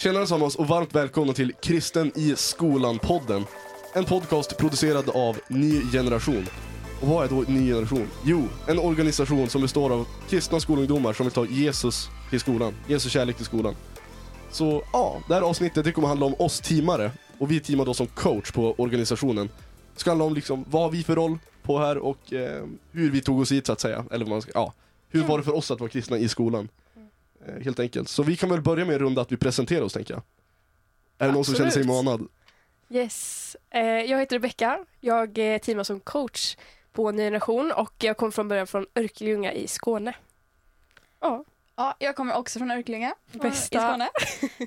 Tjena 0.00 0.18
allesammans 0.18 0.56
och 0.56 0.68
varmt 0.68 0.94
välkomna 0.94 1.32
till 1.32 1.52
Kristen 1.52 2.12
i 2.14 2.34
skolan-podden. 2.36 3.44
En 3.94 4.04
podcast 4.04 4.56
producerad 4.58 5.10
av 5.10 5.38
Ny 5.48 5.82
Generation. 5.92 6.46
Och 7.00 7.08
vad 7.08 7.24
är 7.24 7.28
då 7.28 7.44
Ny 7.52 7.68
Generation? 7.68 8.08
Jo, 8.24 8.48
en 8.66 8.78
organisation 8.78 9.48
som 9.48 9.62
består 9.62 9.92
av 9.92 10.06
kristna 10.28 10.60
skolungdomar 10.60 11.12
som 11.12 11.26
vill 11.26 11.32
ta 11.32 11.46
Jesus 11.46 12.08
till 12.30 12.40
skolan. 12.40 12.74
Jesus 12.88 13.12
kärlek 13.12 13.36
till 13.36 13.44
skolan. 13.44 13.74
Så 14.50 14.82
ja, 14.92 15.22
det 15.28 15.34
här 15.34 15.42
avsnittet 15.42 15.84
det 15.84 15.92
kommer 15.92 16.08
handla 16.08 16.26
om 16.26 16.34
oss 16.38 16.60
teamare. 16.60 17.10
Och 17.38 17.50
vi 17.50 17.60
teamar 17.60 17.84
då 17.84 17.94
som 17.94 18.06
coach 18.06 18.50
på 18.52 18.74
organisationen. 18.78 19.50
Det 19.94 20.00
ska 20.00 20.10
handla 20.10 20.24
om 20.24 20.34
liksom, 20.34 20.64
vad 20.70 20.82
har 20.82 20.90
vi 20.90 21.02
för 21.02 21.14
roll 21.14 21.38
på 21.62 21.78
här 21.78 21.98
och 21.98 22.32
eh, 22.32 22.64
hur 22.92 23.10
vi 23.10 23.20
tog 23.20 23.40
oss 23.40 23.52
hit 23.52 23.66
så 23.66 23.72
att 23.72 23.80
säga. 23.80 24.04
Eller 24.10 24.24
vad 24.24 24.30
man 24.30 24.42
ska, 24.42 24.50
ja, 24.54 24.72
hur 25.08 25.24
var 25.24 25.38
det 25.38 25.44
för 25.44 25.56
oss 25.56 25.70
att 25.70 25.80
vara 25.80 25.90
kristna 25.90 26.18
i 26.18 26.28
skolan? 26.28 26.68
Eh, 27.48 27.64
helt 27.64 27.80
enkelt. 27.80 28.08
Så 28.08 28.22
vi 28.22 28.36
kan 28.36 28.48
väl 28.50 28.62
börja 28.62 28.84
med 28.84 28.92
en 28.94 28.98
runda 28.98 29.22
att 29.22 29.32
vi 29.32 29.36
presenterar 29.36 29.82
oss 29.82 29.92
tänker 29.92 30.14
jag. 30.14 30.22
Är 31.18 31.26
det 31.26 31.32
någon 31.32 31.44
som 31.44 31.54
känner 31.54 31.70
sig 31.70 31.86
manad? 31.86 32.28
Yes. 32.90 33.56
Eh, 33.70 33.82
jag 33.82 34.18
heter 34.18 34.36
Rebecka. 34.36 34.84
Jag 35.00 35.34
teamar 35.34 35.84
som 35.84 36.00
coach 36.00 36.56
på 36.92 37.10
Ny 37.10 37.22
Generation 37.22 37.72
och 37.72 37.92
jag 37.98 38.16
kom 38.16 38.32
från 38.32 38.48
början 38.48 38.66
från 38.66 38.86
Örkelljunga 38.94 39.52
i 39.52 39.68
Skåne. 39.68 40.14
Ja, 41.20 41.44
Ja, 41.78 41.96
jag 41.98 42.16
kommer 42.16 42.34
också 42.36 42.58
från 42.58 42.70
Örkelljunga 42.70 43.14
Bästa. 43.32 43.78
i 43.78 43.80
Skåne. 43.80 44.08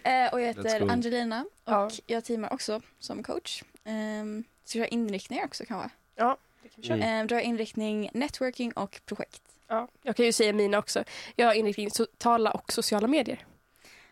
Eh, 0.11 0.33
och 0.33 0.41
jag 0.41 0.47
heter. 0.47 0.89
Angelina 0.91 1.45
och 1.63 1.71
Ja. 1.71 1.89
jag 2.05 2.23
teamar 2.25 2.53
också 2.53 2.81
som 2.99 3.23
coach. 3.23 3.63
Um, 3.85 4.43
så 4.65 4.77
jag 4.77 4.85
har 4.85 4.93
inriktningar 4.93 5.45
också 5.45 5.63
kanske. 5.67 5.89
det 6.15 6.21
kan 6.21 6.35
vi 6.75 6.83
köra. 6.83 6.97
Mm. 6.97 7.09
Mm. 7.09 7.27
då 7.27 7.35
har 7.35 7.39
jag 7.39 7.47
inriktning 7.47 8.09
networking 8.13 8.71
och 8.71 9.01
projekt. 9.05 9.41
Ja, 9.71 9.87
jag 10.03 10.15
kan 10.15 10.25
ju 10.25 10.31
säga 10.33 10.53
mina 10.53 10.77
också. 10.79 11.03
Jag 11.35 11.47
har 11.47 11.53
inriktning 11.53 11.89
tala 12.17 12.51
och 12.51 12.71
sociala 12.71 13.07
medier. 13.07 13.45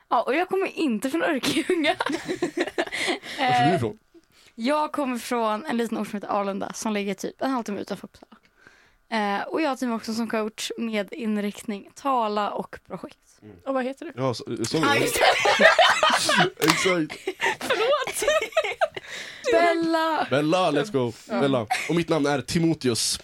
Ja, 0.09 0.21
och 0.23 0.35
jag 0.35 0.49
kommer 0.49 0.67
inte 0.67 1.09
från 1.09 1.23
Örkelljunga. 1.23 1.95
Var 3.39 3.45
är 3.45 3.65
du 3.65 3.69
Eh, 3.69 3.75
ifrån? 3.75 3.99
jag 4.55 4.91
kommer 4.91 5.17
från 5.17 5.65
en 5.65 5.77
liten 5.77 5.97
ort 5.97 6.07
som 6.07 6.17
heter 6.17 6.27
Arlanda 6.27 6.73
som 6.73 6.93
ligger 6.93 7.13
typ 7.13 7.41
en 7.41 7.51
halvtimme 7.51 7.79
utanför 7.81 8.07
Uppsala. 8.07 8.35
Eh, 9.11 9.41
och 9.47 9.61
jag 9.61 9.79
teamar 9.79 9.95
också 9.95 10.13
som 10.13 10.27
coach 10.29 10.71
med 10.77 11.13
inriktning 11.13 11.89
tala 11.95 12.49
och 12.51 12.79
projekt. 12.87 13.17
Och 13.65 13.73
vad 13.73 13.83
heter 13.85 14.05
du? 14.05 14.11
Ja, 14.15 14.33
så, 14.33 14.43
så, 14.65 14.77
Ja, 14.77 14.95
just 14.95 15.15
Exakt. 16.59 17.19
Bella! 19.51 20.27
Bella, 20.29 20.71
let's 20.71 20.91
go. 20.91 21.13
Ja. 21.29 21.39
Bella. 21.41 21.67
Och 21.89 21.95
mitt 21.95 22.09
namn 22.09 22.25
är 22.25 22.41
Timoteus. 22.41 23.19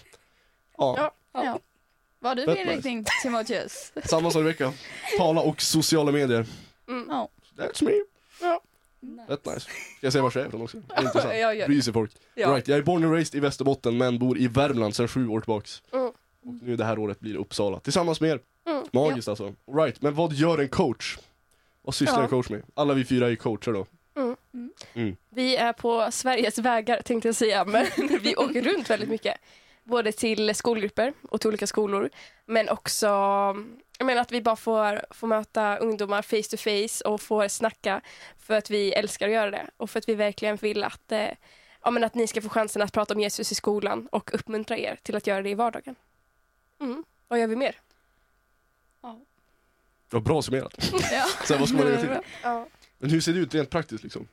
Ja, 0.78 1.12
Ja. 1.32 1.42
Ja. 1.44 1.58
Vad 2.26 2.38
har 2.38 2.46
du 2.46 2.52
för 2.52 2.52
nice. 2.60 2.70
inriktning 2.72 3.04
Timoteus? 3.22 3.92
samma 4.04 4.30
som 4.30 4.42
Rebecka. 4.44 4.72
Tala 5.18 5.40
och 5.40 5.62
sociala 5.62 6.12
medier. 6.12 6.46
Mm. 6.88 7.06
Ja. 7.08 7.28
That's 7.56 7.84
me. 7.84 7.92
Rätt 9.28 9.46
nice. 9.46 9.60
Ska 9.60 9.70
jag 10.00 10.12
säga 10.12 10.22
var 10.22 10.32
jag 10.34 10.42
är 10.44 10.48
ifrån 10.48 10.62
också? 10.62 10.76
Intressant. 10.98 11.34
Ja, 11.34 11.54
gör. 11.54 11.66
Bryr 11.66 11.80
sig 11.80 11.92
folk. 11.92 12.10
Ja. 12.34 12.48
Right, 12.54 12.68
jag 12.68 12.78
är 12.78 12.82
born 12.82 13.04
and 13.04 13.12
raised 13.12 13.34
i 13.34 13.40
Västerbotten 13.40 13.96
men 13.98 14.18
bor 14.18 14.38
i 14.38 14.48
Värmland 14.48 14.94
sedan 14.96 15.08
sju 15.08 15.28
år 15.28 15.40
tillbaks. 15.40 15.82
Mm. 15.92 16.06
Och 16.06 16.14
nu 16.62 16.76
det 16.76 16.84
här 16.84 16.98
året 16.98 17.20
blir 17.20 17.32
det 17.32 17.38
Uppsala. 17.38 17.80
Tillsammans 17.80 18.20
med 18.20 18.30
er. 18.30 18.40
Mm. 18.66 18.84
Magiskt 18.92 19.28
alltså. 19.28 19.54
Right, 19.76 20.02
men 20.02 20.14
vad 20.14 20.32
gör 20.32 20.58
en 20.58 20.68
coach? 20.68 21.18
Vad 21.82 21.94
sysslar 21.94 22.18
Ja. 22.18 22.22
en 22.22 22.28
coach 22.28 22.48
med? 22.48 22.62
Alla 22.74 22.94
vi 22.94 23.04
fyra 23.04 23.30
är 23.30 23.36
coacher 23.36 23.72
då. 23.72 23.86
Vi 25.30 25.56
är 25.56 25.72
på 25.72 26.08
Sveriges 26.10 26.58
vägar 26.58 27.02
tänkte 27.02 27.28
jag 27.28 27.34
säga, 27.34 27.64
men 27.64 27.86
vi 28.22 28.36
åker 28.36 28.62
runt 28.62 28.90
väldigt 28.90 29.08
mycket. 29.08 29.36
Både 29.88 30.12
till 30.12 30.54
skolgrupper 30.54 31.12
och 31.28 31.40
till 31.40 31.48
olika 31.48 31.66
skolor, 31.66 32.10
men 32.44 32.68
också 32.68 33.06
jag 33.98 34.06
menar 34.06 34.20
att 34.22 34.32
vi 34.32 34.42
bara 34.42 34.56
får, 34.56 35.00
får 35.10 35.26
möta 35.26 35.76
ungdomar 35.76 36.22
face 36.22 36.42
to 36.50 36.56
face 36.56 37.08
och 37.08 37.20
får 37.20 37.48
snacka 37.48 38.00
för 38.38 38.54
att 38.54 38.70
vi 38.70 38.92
älskar 38.92 39.26
att 39.26 39.32
göra 39.34 39.50
det 39.50 39.70
och 39.76 39.90
för 39.90 39.98
att 39.98 40.08
vi 40.08 40.14
verkligen 40.14 40.56
vill 40.56 40.84
att, 40.84 41.12
eh, 41.12 41.28
ja, 41.82 41.90
men 41.90 42.04
att 42.04 42.14
ni 42.14 42.26
ska 42.26 42.42
få 42.42 42.48
chansen 42.48 42.82
att 42.82 42.92
prata 42.92 43.14
om 43.14 43.20
Jesus 43.20 43.52
i 43.52 43.54
skolan 43.54 44.08
och 44.12 44.34
uppmuntra 44.34 44.78
er 44.78 44.98
till 45.02 45.16
att 45.16 45.26
göra 45.26 45.42
det 45.42 45.50
i 45.50 45.54
vardagen. 45.54 45.94
Mm. 46.80 47.04
Vad 47.28 47.40
gör 47.40 47.46
vi 47.46 47.56
mer? 47.56 47.76
Vad 50.10 50.22
bra 50.22 50.42
summerat. 50.42 50.92
Ja. 51.12 51.26
Sen 51.46 51.58
vad 51.58 51.68
ska 51.68 51.78
man 51.78 51.86
lägga 51.86 52.00
till? 52.00 52.16
Ja. 52.42 52.66
Men 52.98 53.10
hur 53.10 53.20
ser 53.20 53.32
det 53.32 53.38
ut 53.38 53.54
rent 53.54 53.70
praktiskt 53.70 54.02
liksom? 54.04 54.28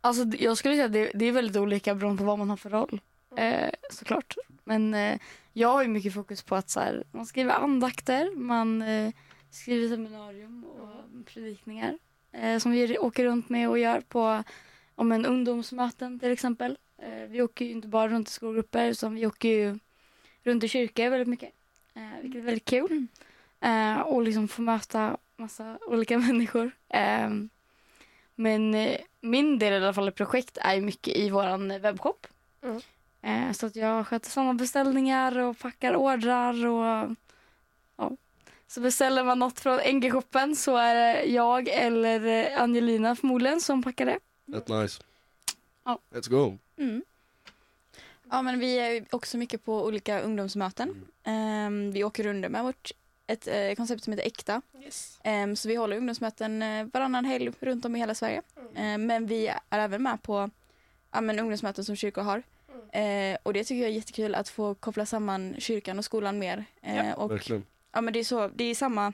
Alltså, 0.00 0.24
d- 0.24 0.38
jag 0.40 0.56
skulle 0.58 0.74
säga 0.74 0.84
att 0.86 0.92
det, 0.92 1.10
det 1.14 1.24
är 1.24 1.32
väldigt 1.32 1.56
olika 1.56 1.94
beroende 1.94 2.18
på 2.20 2.24
vad 2.26 2.38
man 2.38 2.50
har 2.50 2.56
för 2.56 2.70
roll. 2.70 3.00
Eh, 3.36 3.70
såklart. 3.90 4.36
Men 4.64 4.94
eh, 4.94 5.18
jag 5.52 5.68
har 5.68 5.82
ju 5.82 5.88
mycket 5.88 6.14
fokus 6.14 6.42
på 6.42 6.56
att 6.56 6.70
så 6.70 6.80
här, 6.80 7.04
man 7.12 7.26
skriver 7.26 7.52
andakter, 7.52 8.36
man 8.36 8.82
eh, 8.82 9.12
skriver 9.50 9.88
seminarium 9.88 10.64
och 10.64 11.26
predikningar. 11.26 11.98
Eh, 12.32 12.58
som 12.58 12.72
vi 12.72 12.98
åker 12.98 13.24
runt 13.24 13.48
med 13.48 13.68
och 13.68 13.78
gör 13.78 14.00
på 14.00 14.42
om 14.94 15.12
en 15.12 15.26
ungdomsmöten 15.26 16.18
till 16.20 16.32
exempel. 16.32 16.78
Eh, 16.98 17.28
vi 17.28 17.42
åker 17.42 17.64
ju 17.64 17.70
inte 17.70 17.88
bara 17.88 18.08
runt 18.08 18.28
i 18.28 18.32
skolgrupper 18.32 18.88
utan 18.88 19.14
vi 19.14 19.26
åker 19.26 19.48
ju 19.48 19.78
runt 20.42 20.64
i 20.64 20.68
kyrkor 20.68 21.10
väldigt 21.10 21.28
mycket. 21.28 21.52
Eh, 21.94 22.22
vilket 22.22 22.40
är 22.40 22.44
väldigt 22.44 22.64
kul. 22.64 23.06
Eh, 23.60 24.00
och 24.00 24.22
liksom 24.22 24.48
få 24.48 24.62
möta 24.62 25.16
massa 25.36 25.78
olika 25.86 26.18
människor. 26.28 26.70
Eh, 26.88 27.30
men 28.34 28.74
eh, 28.74 29.00
min 29.20 29.58
del 29.58 29.72
i 29.72 29.76
alla 29.76 29.94
fall 29.94 30.08
i 30.08 30.12
projekt 30.12 30.58
är 30.60 30.74
ju 30.74 30.80
mycket 30.80 31.16
i 31.16 31.30
våran 31.30 31.80
webbshop. 31.80 32.26
Mm. 32.62 32.80
Eh, 33.24 33.52
så 33.52 33.66
att 33.66 33.76
jag 33.76 34.06
sköter 34.06 34.30
sådana 34.30 34.54
beställningar 34.54 35.38
och 35.38 35.58
packar 35.58 35.96
ordrar 35.96 36.66
och 36.66 37.16
ja. 37.96 38.10
Så 38.66 38.80
beställer 38.80 39.24
man 39.24 39.38
något 39.38 39.60
från 39.60 39.80
NG-shoppen 39.80 40.56
så 40.56 40.76
är 40.76 40.94
det 40.94 41.24
jag 41.24 41.68
eller 41.68 42.26
eh, 42.26 42.62
Angelina 42.62 43.16
förmodligen 43.16 43.60
som 43.60 43.82
packar 43.82 44.06
det. 44.06 44.18
Rätt 44.46 44.68
nice. 44.68 45.02
Ja. 45.84 45.98
Let's 46.10 46.30
go. 46.30 46.58
Mm. 46.76 47.02
Ja 48.30 48.42
men 48.42 48.58
vi 48.58 48.78
är 48.78 49.04
också 49.10 49.36
mycket 49.36 49.64
på 49.64 49.84
olika 49.84 50.20
ungdomsmöten. 50.20 50.88
Mm. 50.88 51.06
Ehm, 51.24 51.92
vi 51.92 52.04
åker 52.04 52.24
runt 52.24 52.50
med 52.50 52.64
vårt 52.64 52.92
ett 53.26 53.46
eh, 53.46 53.74
koncept 53.76 54.04
som 54.04 54.12
heter 54.12 54.26
Äkta. 54.26 54.62
Yes. 54.82 55.18
Ehm, 55.24 55.56
så 55.56 55.68
vi 55.68 55.74
håller 55.74 55.96
ungdomsmöten 55.96 56.62
eh, 56.62 56.86
varannan 56.92 57.24
helg 57.24 57.52
runt 57.60 57.84
om 57.84 57.96
i 57.96 57.98
hela 57.98 58.14
Sverige. 58.14 58.42
Ehm, 58.74 59.06
men 59.06 59.26
vi 59.26 59.46
är 59.46 59.58
även 59.70 60.02
med 60.02 60.22
på 60.22 60.50
ja, 61.10 61.20
men 61.20 61.38
ungdomsmöten 61.38 61.84
som 61.84 61.96
kyrkor 61.96 62.22
har. 62.22 62.42
Eh, 62.92 63.38
och 63.42 63.52
det 63.52 63.64
tycker 63.64 63.82
jag 63.82 63.90
är 63.90 63.94
jättekul 63.94 64.34
att 64.34 64.48
få 64.48 64.74
koppla 64.74 65.06
samman 65.06 65.54
kyrkan 65.58 65.98
och 65.98 66.04
skolan 66.04 66.38
mer. 66.38 66.64
Eh, 66.82 66.96
Ja, 66.96 67.14
och, 67.14 67.30
Verkligen. 67.30 67.66
ja, 67.92 68.00
men 68.00 68.12
det 68.12 68.18
är 68.20 68.24
så, 68.24 68.48
det 68.48 68.64
är 68.64 68.74
samma, 68.74 69.12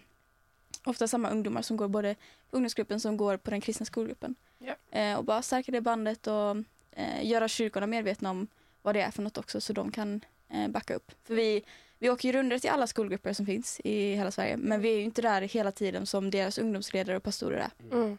ofta 0.84 1.08
samma 1.08 1.30
ungdomar 1.30 1.62
som 1.62 1.76
går 1.76 1.88
både 1.88 2.14
ungdomsgruppen 2.50 3.00
som 3.00 3.16
går 3.16 3.36
på 3.36 3.50
den 3.50 3.60
kristna 3.60 3.86
skolgruppen. 3.86 4.34
Ja. 4.58 4.74
Eh, 4.98 5.18
och 5.18 5.24
bara 5.24 5.42
stärka 5.42 5.72
det 5.72 5.80
bandet 5.80 6.26
och 6.26 6.56
eh, 6.92 7.26
göra 7.26 7.48
kyrkorna 7.48 7.86
medvetna 7.86 8.30
om 8.30 8.46
vad 8.82 8.94
det 8.94 9.00
är 9.00 9.10
för 9.10 9.22
något 9.22 9.38
också 9.38 9.60
så 9.60 9.72
de 9.72 9.92
kan 9.92 10.20
eh, 10.48 10.68
backa 10.68 10.94
upp. 10.94 11.12
För 11.24 11.34
vi, 11.34 11.62
vi 11.98 12.10
åker 12.10 12.28
ju 12.28 12.32
runt 12.32 12.62
till 12.62 12.70
alla 12.70 12.86
skolgrupper 12.86 13.32
som 13.32 13.46
finns 13.46 13.80
i 13.84 14.14
hela 14.14 14.30
Sverige 14.30 14.56
men 14.56 14.80
vi 14.80 14.88
är 14.92 14.96
ju 14.96 15.02
inte 15.02 15.22
där 15.22 15.42
hela 15.42 15.72
tiden 15.72 16.06
som 16.06 16.30
deras 16.30 16.58
ungdomsledare 16.58 17.16
och 17.16 17.22
pastorer 17.22 17.56
är. 17.58 17.94
Mm. 17.96 18.18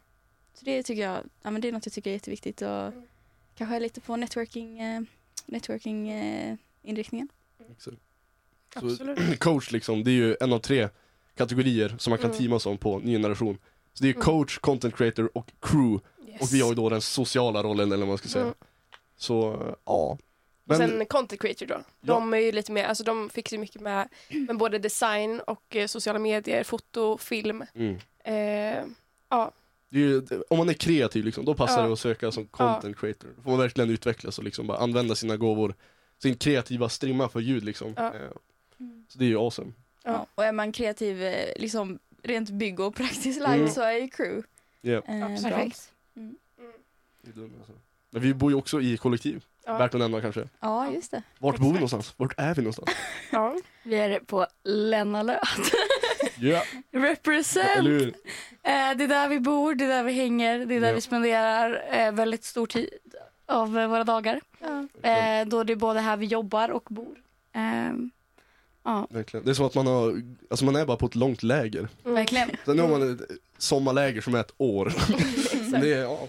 Så 0.53 0.65
det 0.65 0.83
tycker 0.83 1.01
jag, 1.01 1.17
ja, 1.41 1.51
men 1.51 1.61
det 1.61 1.67
är 1.67 1.71
något 1.71 1.85
jag 1.85 1.93
tycker 1.93 2.09
är 2.09 2.13
jätteviktigt 2.13 2.61
och 2.61 2.67
Mm. 2.69 3.03
kanske 3.55 3.79
lite 3.79 4.01
på 4.01 4.15
networking, 4.15 4.79
eh, 5.47 5.53
networking 5.53 6.09
eh, 6.09 6.55
inriktningen. 6.83 7.27
Exakt. 7.71 7.97
Absolut. 8.75 9.39
coach 9.39 9.71
liksom, 9.71 10.03
det 10.03 10.11
är 10.11 10.15
ju 10.15 10.37
en 10.39 10.53
av 10.53 10.59
tre 10.59 10.89
kategorier 11.35 11.95
som 11.97 12.11
man 12.11 12.19
kan 12.19 12.29
Mm. 12.29 12.37
teama 12.41 12.59
som 12.59 12.77
på 12.77 12.99
ny 12.99 13.11
generation. 13.11 13.57
Så 13.93 14.03
det 14.03 14.09
är 14.09 14.13
Mm. 14.13 14.23
coach, 14.25 14.57
content 14.57 14.95
creator 14.95 15.37
och 15.37 15.51
crew. 15.59 15.99
Yes. 16.27 16.41
Och 16.41 16.47
vi 16.53 16.61
har 16.61 16.69
ju 16.69 16.75
då 16.75 16.89
den 16.89 17.01
sociala 17.01 17.63
rollen 17.63 17.87
eller 17.91 17.97
vad 17.99 18.07
man 18.07 18.17
ska 18.17 18.27
säga. 18.27 18.43
Mm. 18.43 18.55
Så, 19.17 19.57
ja. 19.85 20.17
Och 20.63 20.77
Men, 20.79 20.89
sen 20.89 21.05
content 21.05 21.41
creator 21.41 21.65
då. 21.65 21.83
De 22.01 22.33
är 22.33 22.37
ju 22.37 22.51
lite 22.51 22.71
mer, 22.71 22.83
alltså 22.85 23.03
de 23.03 23.29
fixar 23.29 23.57
ju 23.57 23.61
mycket 23.61 23.81
med, 23.81 24.09
med 24.47 24.57
både 24.57 24.79
design 24.79 25.39
och 25.39 25.75
eh, 25.75 25.87
sociala 25.87 26.19
medier, 26.19 26.63
foto, 26.63 27.17
film. 27.17 27.63
mm. 27.75 27.97
Eh, 28.23 28.83
ja, 29.29 29.51
ju, 29.99 30.21
om 30.49 30.57
man 30.57 30.69
är 30.69 30.73
kreativ 30.73 31.25
liksom, 31.25 31.45
då 31.45 31.53
passar 31.53 31.81
Ja. 31.81 31.87
det 31.87 31.93
att 31.93 31.99
söka 31.99 32.31
som 32.31 32.47
content 32.47 32.97
creator. 32.99 33.29
Då 33.35 33.41
får 33.41 33.49
man 33.51 33.59
verkligen 33.59 33.89
utvecklas 33.89 34.37
och 34.37 34.43
liksom 34.43 34.67
bara 34.67 34.77
använda 34.77 35.15
sina 35.15 35.37
gåvor. 35.37 35.75
Sin 36.21 36.35
kreativa 36.37 36.89
strimma 36.89 37.29
för 37.29 37.39
ljud 37.39 37.63
liksom. 37.63 37.93
Ja. 37.97 38.13
Eh, 38.15 38.21
Så 39.07 39.19
det 39.19 39.25
är 39.25 39.29
ju 39.29 39.37
awesome. 39.37 39.71
Ja. 40.03 40.11
Ja. 40.11 40.27
Och 40.35 40.45
är 40.45 40.51
man 40.51 40.71
kreativ, 40.71 41.23
eh, 41.23 41.53
liksom 41.55 41.99
rent 42.23 42.49
bygg 42.49 42.79
och 42.79 42.95
praktiskt 42.95 43.41
lagd 43.41 43.61
Mm. 43.61 43.73
så 43.73 43.81
är 43.81 43.91
ju 43.91 44.07
crew 44.07 44.47
Yeah. 44.83 45.21
eh. 45.33 45.41
Perfekt. 45.43 45.91
Dumt, 47.21 47.51
alltså. 47.59 47.73
Men 48.09 48.21
vi 48.21 48.33
bor 48.33 48.51
ju 48.51 48.57
också 48.57 48.81
i 48.81 48.97
kollektiv. 48.97 49.43
ja, 49.65 49.77
Värt 49.77 49.93
att 49.93 49.99
nämna 49.99 50.21
kanske. 50.21 50.49
Ja, 50.59 50.91
just 50.91 51.11
det. 51.11 51.23
Vart 51.39 51.57
bor 51.57 51.67
vi 51.67 51.73
någonstans? 51.73 52.13
Vart 52.17 52.33
är 52.37 52.55
vi 52.55 52.61
någonstans? 52.61 52.89
ja. 53.31 53.55
Vi 53.83 53.95
är 53.95 54.19
på 54.19 54.47
Lennalöt. 54.63 55.39
Ja, 56.41 56.63
Represent! 56.91 57.87
Eh, 58.63 58.97
det 58.97 59.03
är 59.03 59.07
där 59.07 59.27
vi 59.29 59.39
bor, 59.39 59.75
det 59.75 59.83
är 59.85 59.89
där 59.89 60.03
vi 60.03 60.13
hänger, 60.13 60.65
det 60.65 60.75
är 60.75 60.81
där 60.81 60.87
Ja. 60.87 60.93
vi 60.95 61.01
spenderar 61.01 61.83
eh, 61.91 62.11
väldigt 62.11 62.43
stor 62.43 62.67
tid 62.67 62.89
av 63.45 63.79
eh, 63.79 63.87
våra 63.87 64.03
dagar. 64.03 64.41
Eh, 65.03 65.47
då 65.47 65.63
det 65.63 65.73
är 65.73 65.75
både 65.75 65.99
här 65.99 66.17
vi 66.17 66.25
jobbar 66.25 66.69
och 66.69 66.83
bor. 66.89 67.17
Eh, 67.55 67.93
Ja, 68.83 69.07
Verkligen. 69.09 69.45
Det 69.45 69.51
är 69.51 69.53
som 69.53 69.65
att 69.65 69.75
man 69.75 69.87
har, 69.87 70.21
alltså 70.49 70.65
man 70.65 70.75
är 70.75 70.85
bara 70.85 70.97
på 70.97 71.05
ett 71.05 71.15
långt 71.15 71.43
läger. 71.43 71.79
Mm. 72.05 72.15
verkligen. 72.15 72.49
Sen 72.65 72.79
har 72.79 72.87
man 72.87 73.13
ett 73.13 73.21
sommarläger 73.57 74.21
som 74.21 74.35
är 74.35 74.39
ett 74.39 74.53
år. 74.57 74.93
Det 75.81 75.93
är, 75.93 76.01
ja, 76.01 76.27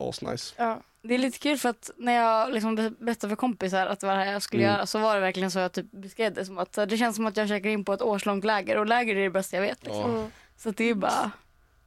asnice. 0.00 0.54
Ja. 0.56 0.80
Det 1.08 1.14
är 1.14 1.18
lite 1.18 1.38
kul 1.38 1.58
för 1.58 1.68
att 1.68 1.90
när 1.96 2.12
jag 2.12 2.52
liksom 2.52 2.74
be- 2.74 2.90
berättade 2.98 3.28
för 3.30 3.36
kompisar 3.36 3.86
att 3.86 4.00
det 4.00 4.06
var 4.06 4.14
det 4.16 4.24
här 4.24 4.32
jag 4.32 4.42
skulle 4.42 4.62
Mm. 4.62 4.74
göra 4.74 4.86
så 4.86 4.98
var 4.98 5.14
det 5.14 5.20
verkligen 5.20 5.50
så 5.50 5.58
jag 5.58 5.72
typ 5.72 5.90
beskrev 5.90 6.34
det 6.34 6.44
som 6.44 6.58
att 6.58 6.72
det 6.72 6.96
känns 6.98 7.16
som 7.16 7.26
att 7.26 7.36
jag 7.36 7.48
checkar 7.48 7.70
in 7.70 7.84
på 7.84 7.92
ett 7.92 8.02
årslångt 8.02 8.44
läger 8.44 8.76
och 8.78 8.86
läger 8.86 9.16
är 9.16 9.22
det 9.22 9.30
bästa 9.30 9.56
jag 9.56 9.62
vet. 9.62 9.84
Liksom. 9.84 10.00
Ja, 10.00 10.18
Mm. 10.18 10.30
Så 10.56 10.70
det 10.70 10.84
är 10.90 10.94
bara, 10.94 11.30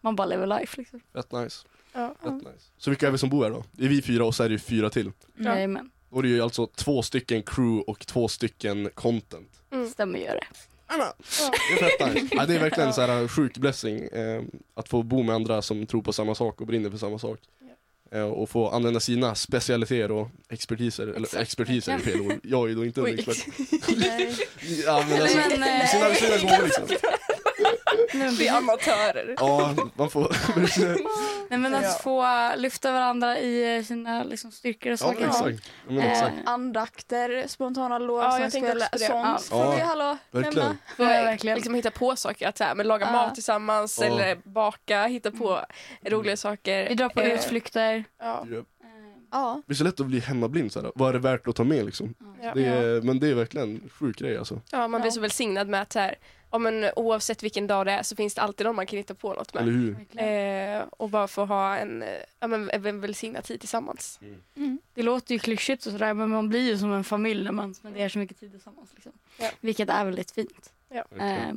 man 0.02 0.16
bara 0.16 0.26
lever 0.28 0.48
life 0.48 0.78
liksom. 0.78 1.00
fett 1.14 1.32
nice. 1.32 1.66
Ja. 1.94 2.16
Fett 2.24 2.34
nice. 2.34 2.72
Så 2.78 2.90
vilka 2.90 3.08
är 3.08 3.12
vi 3.12 3.18
som 3.18 3.30
bor 3.30 3.44
här 3.44 3.52
då? 3.52 3.64
Det 3.72 3.86
är 3.86 3.90
vi 3.90 4.02
fyra 4.02 4.26
och 4.26 4.36
så 4.36 4.44
är 4.44 4.50
det 4.50 4.54
ju 4.54 4.60
fyra 4.60 4.90
till. 4.90 5.12
Ja. 5.36 5.56
Jajamän, 5.56 5.92
Då 6.10 6.20
är 6.20 6.24
det 6.24 6.30
ju 6.30 6.42
alltså 6.42 6.68
två 6.68 7.02
stycken 7.02 7.44
crew 7.44 7.84
och 7.92 8.00
två 8.08 8.28
stycken 8.28 8.90
content. 8.94 9.52
Mm. 9.72 9.90
stämmer 9.90 10.20
gör 10.20 10.34
det. 10.36 10.48
Jajamän. 10.90 11.14
Det 11.70 11.86
är 11.86 11.90
fett 11.90 12.16
nice. 12.16 12.36
Ja, 12.36 12.46
det 12.46 12.56
är 12.56 12.60
verkligen 12.60 12.94
så 12.94 13.02
här 13.02 13.28
sjuk 13.28 13.58
blessing 13.58 14.00
eh, 14.04 14.44
att 14.74 14.90
få 14.90 15.04
bo 15.04 15.24
med 15.24 15.36
andra 15.36 15.62
som 15.62 15.86
tror 15.86 16.02
på 16.02 16.14
samma 16.14 16.36
sak 16.36 16.62
och 16.62 16.68
brinner 16.68 16.90
för 16.90 16.98
samma 16.98 17.20
sak. 17.20 17.40
Eh, 17.62 17.68
och 18.16 18.50
få 18.50 18.70
använda 18.70 19.00
sina 19.00 19.36
specialiteter 19.36 20.12
och 20.12 20.28
expertiser, 20.50 21.08
eller 21.08 21.20
Exakt. 21.22 21.44
expertiser 21.44 21.94
är 21.94 22.00
fel 22.00 22.22
ord. 22.22 22.34
Jag 22.44 22.72
är 22.72 22.76
då 22.76 22.86
inte 22.86 23.02
en 23.02 23.08
expert. 23.08 23.38
Ja 24.86 25.06
men 25.10 25.22
alltså, 25.22 25.38
Men, 25.38 25.64
eh, 25.82 25.88
sina, 25.88 26.14
sina 26.14 26.38
gåvor 26.38 26.64
liksom. 26.64 26.84
Vi 28.38 28.48
är 28.48 28.58
amatörer. 28.58 29.36
Ja, 29.38 29.76
man 29.96 30.10
får... 30.10 30.36
nej 31.50 31.60
men 31.60 31.76
att 31.76 31.84
Ja. 31.84 31.90
få 31.90 32.26
lyfta 32.58 32.92
varandra 32.92 33.40
i 33.40 33.78
eh, 33.78 33.84
sina 33.84 34.24
liksom, 34.24 34.52
styrkor 34.52 34.92
och 34.92 34.98
ja, 35.22 35.32
saker. 35.32 35.54
Ja, 35.88 35.94
men 35.94 36.00
Eh. 36.00 36.30
Andakter, 36.46 37.48
spontana 37.48 38.00
Ja, 38.00 38.40
jag 38.40 38.52
tänkte 38.52 38.74
lovsångsspel, 38.74 38.82
också 38.82 38.98
det. 38.98 39.06
sånt 39.06 39.48
Ja. 39.52 39.66
får 39.66 39.76
vi 39.76 39.82
hallå 39.82 40.18
Verkligen. 40.32 40.78
Ja, 40.98 41.06
verkligen. 41.06 41.56
Liksom 41.56 41.74
hitta 41.74 41.92
på 41.92 42.16
saker, 42.16 42.48
att 42.48 42.58
så 42.58 42.64
här, 42.64 42.76
men 42.76 42.88
laga 42.88 43.06
Ja. 43.06 43.12
mat 43.12 43.34
tillsammans 43.36 44.00
Ja. 44.02 44.08
eller 44.08 44.36
baka, 44.44 45.04
hitta 45.06 45.32
på 45.32 45.60
roliga 46.06 46.38
saker. 46.38 46.90
Vi 46.90 46.96
drar 46.96 47.10
på 47.10 47.22
Eh, 47.22 47.34
utflykter. 47.34 48.04
Ja. 48.20 48.46
Ja. 48.52 48.62
Ja, 49.32 49.62
Det 49.68 49.74
är 49.74 49.76
så 49.76 49.84
lätt 49.84 50.00
att 50.00 50.06
bli 50.06 50.20
hemmablind 50.20 50.72
såhär. 50.72 50.92
Vad 50.96 51.10
är 51.10 51.14
det 51.14 51.20
värt 51.20 51.48
att 51.48 51.56
ta 51.56 51.64
med 51.64 51.86
liksom? 51.86 52.14
Ja. 52.42 52.52
Det 52.54 52.66
är, 52.66 53.02
men 53.02 53.20
det 53.20 53.28
är 53.30 53.34
verkligen 53.34 53.70
en 53.84 53.90
sjuk 53.90 54.18
grej 54.20 54.38
alltså. 54.38 54.62
ja, 54.72 54.88
man 54.88 55.02
blir 55.02 55.12
Ja. 55.12 55.14
så 55.14 55.20
välsignad 55.22 55.68
med 55.68 55.82
att 55.82 55.94
så 55.94 56.00
här, 56.00 56.16
ja, 56.52 56.58
men, 56.58 56.90
oavsett 56.96 57.44
vilken 57.44 57.68
dag 57.68 57.86
det 57.86 57.92
är 57.92 58.04
så 58.04 58.16
finns 58.16 58.36
det 58.36 58.42
alltid 58.42 58.66
någon 58.66 58.76
man 58.76 58.86
kan 58.86 58.98
hitta 58.98 59.14
på 59.14 59.34
något 59.34 59.56
Eller 59.56 59.72
med. 59.72 59.74
hur? 59.82 59.92
verkligen. 59.94 60.78
Eh, 60.82 60.86
och 60.98 61.10
bara 61.10 61.28
få 61.28 61.46
ha 61.46 61.76
en, 61.78 62.04
ja, 62.40 62.48
men, 62.48 62.70
en 62.70 63.02
välsignad 63.02 63.44
tid 63.44 63.60
tillsammans. 63.60 64.20
mm. 64.56 64.80
Det 64.94 65.04
låter 65.04 65.34
ju 65.34 65.40
klyschigt 65.40 65.86
och 65.86 65.92
sådär 65.92 66.14
men 66.14 66.30
man 66.30 66.50
blir 66.50 66.62
ju 66.62 66.78
som 66.78 66.92
en 66.94 67.04
familj 67.04 67.44
när 67.44 67.52
man 67.52 67.74
spenderar 67.76 68.10
så 68.10 68.20
mycket 68.20 68.40
tid 68.40 68.52
tillsammans. 68.52 68.90
Liksom. 68.94 69.12
Ja. 69.40 69.50
Vilket 69.60 69.90
är 69.90 70.06
väldigt 70.06 70.32
fint. 70.32 70.72
Verkligen. 70.90 71.30
Eh, 71.30 71.54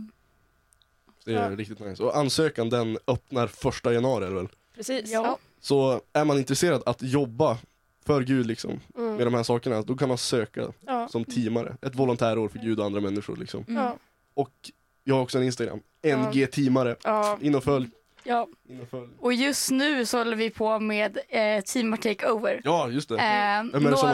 Det 1.25 1.35
är 1.35 1.51
Ja. 1.51 1.57
riktigt 1.57 1.81
nice. 1.81 2.03
Och 2.03 2.17
ansökan 2.17 2.71
den 2.71 2.99
öppnar 3.07 3.47
första 3.47 3.93
januari 3.93 4.25
det 4.27 4.35
väl? 4.35 4.49
Precis. 4.75 5.11
Ja. 5.11 5.39
Så 5.61 6.01
är 6.13 6.25
man 6.25 6.39
intresserad 6.39 6.83
att 6.87 7.03
jobba 7.03 7.59
för 8.07 8.23
Gud 8.23 8.47
liksom, 8.47 8.81
Mm. 8.99 9.15
med 9.17 9.27
de 9.27 9.35
här 9.35 9.43
sakerna, 9.43 9.83
då 9.83 9.97
kan 9.97 10.09
man 10.09 10.19
söka 10.19 10.73
Ja. 10.87 11.09
som 11.09 11.25
teamare. 11.25 11.77
Ett 11.83 11.95
volontärår 11.95 12.49
för 12.49 12.59
Gud 12.59 12.81
och 12.81 12.87
andra 12.87 13.01
människor 13.01 13.37
liksom. 13.37 13.65
Mm. 13.69 13.83
Ja. 13.83 13.97
Och 14.35 14.71
jag 15.11 15.17
har 15.17 15.23
också 15.23 15.39
en 15.39 15.45
Instagram, 15.45 15.81
NG-teamare. 16.03 16.97
Ja. 17.05 17.39
In 17.41 17.55
och 17.55 17.65
följ. 17.65 17.89
ja. 18.25 18.47
In 18.69 18.81
och 18.81 18.89
följ. 18.91 19.09
Och 19.19 19.33
just 19.33 19.71
nu 19.71 20.07
så 20.07 20.19
håller 20.19 20.37
vi 20.37 20.51
på 20.51 20.79
med 20.79 21.19
eh, 21.29 21.61
Team 21.65 21.97
Takeover. 21.97 22.61
Ja, 22.65 22.89
just 22.89 23.09
det. 23.09 23.15
Eh, 23.15 23.65
Vem 23.73 23.87
är 23.87 23.91
det 23.91 23.97
som 23.97 24.09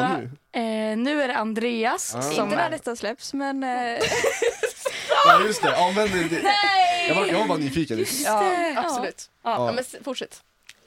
nu? 0.53 0.61
Eh, 0.61 0.97
nu 0.97 1.23
är 1.23 1.29
det 1.29 1.37
Andreas 1.37 2.15
Ah. 2.15 2.23
som 2.23 2.45
Inte 2.45 2.57
när 2.57 2.71
detta 2.71 2.97
släpps 2.97 3.35
men 3.35 3.63
eh, 3.63 3.69
Ja, 5.27 5.41
just 5.47 5.63
det. 5.63 5.69
Ja, 5.69 5.93
men 5.97 6.09
det, 6.09 6.29
det. 6.29 6.43
Jag, 7.09 7.15
var, 7.15 7.27
jag 7.27 7.39
var 7.39 7.47
bara 7.47 7.59
nyfiken. 7.59 7.97
Liksom. 7.97 8.25
Ja, 8.25 8.41
det. 8.43 8.75
absolut. 8.79 9.31
Ja. 9.45 9.51
Ja. 9.51 9.67
Ja. 9.67 9.73
men 9.73 10.05
fortsätt. 10.05 10.43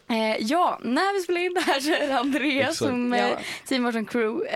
Eh, 0.10 0.38
ja, 0.38 0.80
när 0.84 1.14
vi 1.14 1.24
spelar 1.24 1.42
in 1.42 1.54
det 1.54 1.62
här 1.62 1.80
så 1.80 1.92
är 1.94 2.08
det 2.08 2.20
Andreas 2.20 2.70
Exakt. 2.70 2.78
som 2.78 3.14
eh, 3.14 3.20
Ja. 3.30 3.38
Team 3.68 4.06
Crew. 4.06 4.48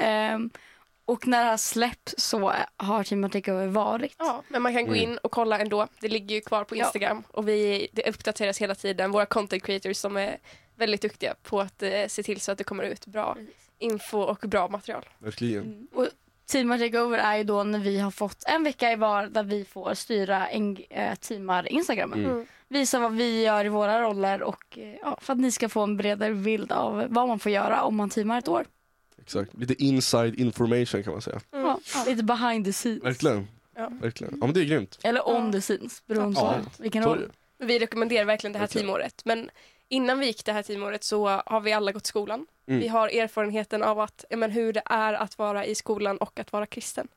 Och 1.05 1.27
när 1.27 1.43
det 1.43 1.49
här 1.49 1.57
släpps 1.57 2.15
så 2.17 2.53
har 2.77 3.03
Team 3.03 3.21
Martin 3.21 3.41
Takeover 3.41 3.67
varit. 3.67 4.15
Ja, 4.19 4.43
men 4.47 4.61
man 4.61 4.73
kan 4.73 4.85
gå 4.85 4.91
Mm. 4.93 5.03
in 5.11 5.17
och 5.17 5.31
kolla 5.31 5.59
ändå. 5.59 5.87
Det 6.01 6.07
ligger 6.07 6.35
ju 6.35 6.41
kvar 6.41 6.63
på 6.63 6.75
Ja. 6.75 6.85
Instagram 6.85 7.23
och 7.27 7.47
vi, 7.47 7.87
det 7.91 8.09
uppdateras 8.09 8.57
hela 8.61 8.75
tiden. 8.75 9.11
Våra 9.11 9.25
content 9.25 9.63
creators 9.63 9.97
som 9.97 10.17
är 10.17 10.37
väldigt 10.75 11.01
duktiga 11.01 11.35
på 11.43 11.61
att 11.61 11.83
eh, 11.83 12.07
se 12.07 12.23
till 12.23 12.41
så 12.41 12.51
att 12.51 12.57
det 12.57 12.63
kommer 12.63 12.83
ut 12.83 13.05
bra 13.05 13.37
info 13.79 14.19
och 14.21 14.37
bra 14.47 14.67
material. 14.67 15.05
Verkligen. 15.19 15.87
Team 16.45 16.69
Takeover 16.79 17.17
är 17.17 17.37
ju 17.37 17.43
då 17.43 17.63
när 17.63 17.79
vi 17.79 17.99
har 17.99 18.11
fått 18.11 18.43
en 18.47 18.63
vecka 18.63 18.91
i 18.91 18.95
var 18.95 19.23
där 19.25 19.43
vi 19.43 19.65
får 19.65 19.93
styra 19.93 20.47
en, 20.47 20.77
eh, 20.89 21.15
teamar 21.15 21.71
Instagramen. 21.71 22.25
Mm. 22.25 22.45
Visa 22.67 22.99
vad 22.99 23.13
vi 23.15 23.43
gör 23.43 23.65
i 23.65 23.69
våra 23.69 24.01
roller 24.01 24.41
och 24.43 24.77
eh, 24.77 24.95
ja, 25.01 25.17
för 25.21 25.33
att 25.33 25.39
ni 25.39 25.51
ska 25.51 25.69
få 25.69 25.81
en 25.81 25.97
bredare 25.97 26.33
bild 26.33 26.71
av 26.71 27.05
vad 27.09 27.27
man 27.27 27.39
får 27.39 27.51
göra 27.51 27.83
om 27.83 27.95
man 27.95 28.09
teamar 28.09 28.37
ett 28.39 28.47
år. 28.47 28.65
Exakt. 29.23 29.53
Lite 29.53 29.83
inside 29.83 30.35
information 30.39 31.03
kan 31.03 31.13
man 31.13 31.21
säga. 31.21 31.41
Mm. 31.53 31.65
Ja, 31.65 31.79
lite 32.07 32.23
behind 32.23 32.65
the 32.65 32.73
scenes. 32.73 33.03
Verkligen. 33.03 33.47
Ja. 33.75 33.89
Verkligen. 34.01 34.37
Ja 34.41 34.45
men 34.45 34.53
det 34.53 34.59
är 34.61 34.65
grymt. 34.65 34.99
Eller 35.03 35.29
on 35.29 35.45
Ja. 35.45 35.51
the 35.51 35.61
scenes 35.61 36.05
beroende 36.07 36.39
Ja. 36.39 36.59
på 36.77 36.83
vilken 36.83 37.03
roll. 37.03 37.31
Vi 37.57 37.79
rekommenderar 37.79 38.25
verkligen 38.25 38.53
det 38.53 38.59
här 38.59 38.63
Verkligen. 38.67 38.87
teamåret. 38.87 39.21
Men 39.25 39.49
innan 39.89 40.19
vi 40.19 40.25
gick 40.25 40.45
det 40.45 40.53
här 40.53 40.63
teamåret 40.63 41.03
så 41.03 41.27
har 41.27 41.61
vi 41.61 41.73
alla 41.73 41.91
gått 41.91 42.05
skolan. 42.05 42.47
Mm. 42.67 42.79
Vi 42.79 42.87
har 42.87 43.07
erfarenheten 43.09 43.83
av 43.83 43.99
att, 43.99 44.25
ja, 44.29 44.37
men 44.37 44.51
hur 44.51 44.73
det 44.73 44.81
är 44.85 45.13
att 45.13 45.37
vara 45.37 45.65
i 45.65 45.75
skolan 45.75 46.17
och 46.17 46.39
att 46.39 46.51
vara 46.51 46.65
kristen. 46.65 47.07